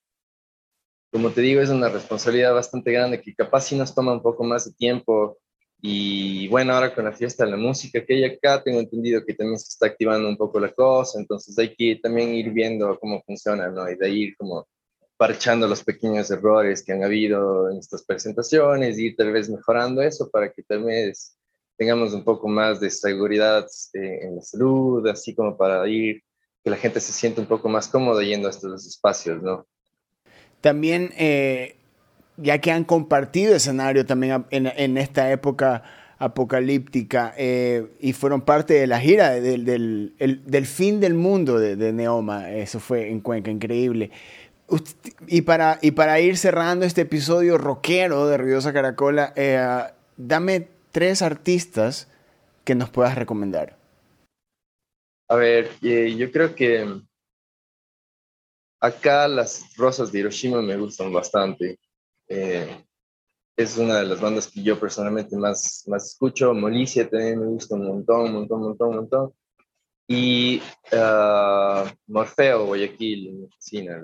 como 1.11 1.31
te 1.31 1.41
digo, 1.41 1.61
es 1.61 1.69
una 1.69 1.89
responsabilidad 1.89 2.53
bastante 2.53 2.91
grande 2.91 3.21
que 3.21 3.33
capaz 3.33 3.61
sí 3.61 3.77
nos 3.77 3.95
toma 3.95 4.13
un 4.13 4.21
poco 4.21 4.43
más 4.43 4.65
de 4.65 4.73
tiempo. 4.73 5.37
Y 5.81 6.47
bueno, 6.47 6.73
ahora 6.73 6.93
con 6.93 7.05
la 7.05 7.13
fiesta 7.13 7.45
de 7.45 7.51
la 7.51 7.57
música 7.57 8.03
que 8.03 8.13
hay 8.15 8.23
acá, 8.23 8.63
tengo 8.63 8.79
entendido 8.79 9.23
que 9.23 9.33
también 9.33 9.59
se 9.59 9.69
está 9.69 9.87
activando 9.87 10.27
un 10.27 10.37
poco 10.37 10.59
la 10.59 10.71
cosa, 10.71 11.19
entonces 11.19 11.57
hay 11.59 11.75
que 11.75 11.99
también 12.01 12.33
ir 12.33 12.51
viendo 12.51 12.97
cómo 12.99 13.21
funciona, 13.23 13.69
¿no? 13.69 13.89
Y 13.89 13.95
de 13.95 14.09
ir 14.09 14.37
como 14.37 14.67
parchando 15.17 15.67
los 15.67 15.83
pequeños 15.83 16.29
errores 16.31 16.83
que 16.83 16.93
han 16.93 17.03
habido 17.03 17.69
en 17.69 17.79
estas 17.79 18.03
presentaciones 18.03 18.97
y 18.97 19.07
ir 19.07 19.15
tal 19.15 19.31
vez 19.31 19.49
mejorando 19.49 20.01
eso 20.01 20.29
para 20.29 20.51
que 20.51 20.63
vez 20.77 21.37
tengamos 21.77 22.13
un 22.13 22.23
poco 22.23 22.47
más 22.47 22.79
de 22.79 22.89
seguridad 22.89 23.65
eh, 23.93 24.19
en 24.23 24.35
la 24.35 24.41
salud, 24.41 25.05
así 25.07 25.35
como 25.35 25.55
para 25.57 25.87
ir, 25.87 26.23
que 26.63 26.69
la 26.71 26.77
gente 26.77 26.99
se 26.99 27.13
sienta 27.13 27.41
un 27.41 27.47
poco 27.47 27.69
más 27.69 27.87
cómoda 27.87 28.23
yendo 28.23 28.47
a 28.47 28.51
estos 28.51 28.85
espacios, 28.85 29.41
¿no? 29.41 29.67
También, 30.59 31.11
eh, 31.17 31.76
ya 32.37 32.59
que 32.59 32.71
han 32.71 32.83
compartido 32.83 33.55
escenario 33.55 34.05
también 34.05 34.45
en, 34.51 34.97
esta 34.97 35.31
época 35.31 35.83
apocalíptica 36.19 37.33
eh, 37.37 37.87
y 37.99 38.13
fueron 38.13 38.41
parte 38.41 38.73
de 38.75 38.87
la 38.87 38.99
gira 38.99 39.31
del, 39.31 39.65
del, 39.65 40.65
fin 40.65 40.99
del 40.99 41.13
mundo 41.13 41.59
de, 41.59 41.93
Neoma, 41.93 42.51
eso 42.51 42.79
fue 42.79 43.09
en 43.09 43.19
Cuenca, 43.21 43.51
increíble. 43.51 44.11
Y 45.27 45.41
para, 45.41 45.79
y 45.81 45.91
para 45.91 46.19
ir 46.19 46.37
cerrando 46.37 46.85
este 46.85 47.01
episodio 47.01 47.57
rockero 47.57 48.27
de 48.27 48.37
Ruidosa 48.37 48.73
Caracola, 48.73 49.33
dame 50.17 50.67
tres 50.91 51.21
artistas 51.21 52.07
que 52.63 52.75
nos 52.75 52.89
puedas 52.89 53.15
recomendar. 53.15 53.77
A 55.29 55.35
ver, 55.35 55.71
eh, 55.81 56.15
yo 56.17 56.31
creo 56.31 56.55
que 56.55 57.01
acá 58.81 59.27
las 59.27 59.75
rosas 59.75 60.11
de 60.11 60.19
Hiroshima 60.19 60.61
me 60.61 60.77
gustan 60.77 61.11
bastante. 61.13 61.79
Eh, 62.27 62.83
es 63.55 63.77
una 63.77 63.97
de 63.97 64.05
las 64.05 64.21
bandas 64.21 64.47
que 64.47 64.61
yo 64.61 64.79
personalmente 64.79 65.35
más, 65.35 65.83
más 65.87 66.11
escucho. 66.11 66.53
Molicia 66.53 67.09
también 67.09 67.39
me 67.39 67.47
gusta 67.47 67.75
un 67.75 67.87
montón, 67.87 68.31
montón, 68.31 68.61
montón, 68.61 68.95
montón. 68.95 69.33
Y 70.07 70.61
uh, 70.93 71.89
Morfeo, 72.05 72.67
Guayaquil, 72.67 73.33
me 73.33 73.47
fascina, 73.49 74.01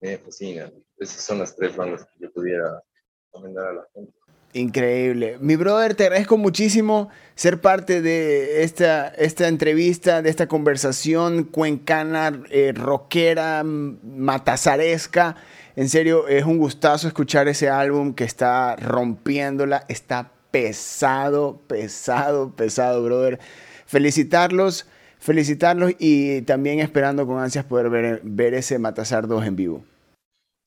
me 0.00 0.18
fascina. 0.18 0.70
Esas 0.98 1.22
son 1.22 1.38
las 1.38 1.54
tres 1.54 1.76
bandas 1.76 2.04
que 2.04 2.24
yo 2.24 2.32
pudiera 2.32 2.82
recomendar 3.26 3.68
a 3.68 3.72
la 3.74 3.86
gente. 3.94 4.12
Increíble. 4.52 5.36
Mi 5.40 5.54
brother, 5.56 5.94
te 5.94 6.04
agradezco 6.04 6.38
muchísimo 6.38 7.10
ser 7.34 7.60
parte 7.60 8.00
de 8.00 8.62
esta, 8.62 9.08
esta 9.08 9.48
entrevista, 9.48 10.22
de 10.22 10.30
esta 10.30 10.48
conversación 10.48 11.44
cuencana, 11.44 12.42
eh, 12.50 12.72
rockera, 12.74 13.62
matazaresca. 13.64 15.36
En 15.76 15.90
serio, 15.90 16.26
es 16.26 16.46
un 16.46 16.56
gustazo 16.56 17.06
escuchar 17.06 17.48
ese 17.48 17.68
álbum 17.68 18.14
que 18.14 18.24
está 18.24 18.76
rompiéndola. 18.76 19.84
Está 19.90 20.32
pesado, 20.50 21.60
pesado, 21.66 22.50
pesado, 22.56 23.04
brother. 23.04 23.38
Felicitarlos, 23.84 24.88
felicitarlos 25.18 25.92
y 25.98 26.40
también 26.42 26.80
esperando 26.80 27.26
con 27.26 27.38
ansias 27.38 27.66
poder 27.66 27.90
ver, 27.90 28.22
ver 28.24 28.54
ese 28.54 28.78
Matazar 28.78 29.28
2 29.28 29.44
en 29.44 29.56
vivo. 29.56 29.84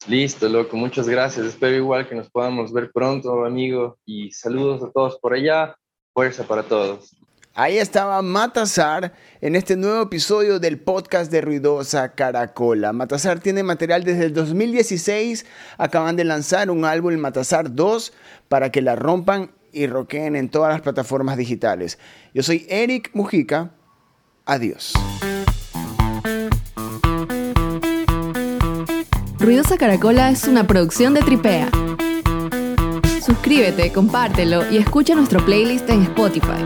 Listo, 0.07 0.47
loco, 0.47 0.77
muchas 0.77 1.09
gracias. 1.09 1.43
Espero 1.43 1.75
igual 1.75 2.07
que 2.07 2.13
nos 2.13 2.29
podamos 2.29 2.71
ver 2.71 2.91
pronto, 2.93 3.45
amigo. 3.45 3.97
Y 4.05 4.31
saludos 4.31 4.83
a 4.83 4.91
todos 4.91 5.17
por 5.19 5.33
allá. 5.33 5.75
Fuerza 6.13 6.43
para 6.43 6.61
todos. 6.61 7.18
Ahí 7.59 7.77
estaba 7.77 8.21
Matazar 8.21 9.11
en 9.41 9.57
este 9.57 9.75
nuevo 9.75 10.03
episodio 10.03 10.61
del 10.61 10.79
podcast 10.79 11.29
de 11.29 11.41
Ruidosa 11.41 12.13
Caracola. 12.13 12.93
Matazar 12.93 13.41
tiene 13.41 13.63
material 13.63 14.05
desde 14.05 14.27
el 14.27 14.33
2016. 14.33 15.45
Acaban 15.77 16.15
de 16.15 16.23
lanzar 16.23 16.71
un 16.71 16.85
álbum, 16.85 17.17
Matazar 17.17 17.75
2, 17.75 18.13
para 18.47 18.71
que 18.71 18.81
la 18.81 18.95
rompan 18.95 19.51
y 19.73 19.87
roqueen 19.87 20.37
en 20.37 20.47
todas 20.47 20.71
las 20.71 20.79
plataformas 20.79 21.35
digitales. 21.35 21.99
Yo 22.33 22.43
soy 22.43 22.65
Eric 22.69 23.11
Mujica. 23.13 23.71
Adiós. 24.45 24.93
Ruidosa 29.37 29.77
Caracola 29.77 30.29
es 30.29 30.45
una 30.45 30.65
producción 30.65 31.13
de 31.13 31.23
Tripea. 31.23 31.69
Suscríbete, 33.21 33.91
compártelo 33.91 34.71
y 34.71 34.77
escucha 34.77 35.13
nuestro 35.13 35.43
playlist 35.43 35.89
en 35.89 36.03
Spotify. 36.03 36.65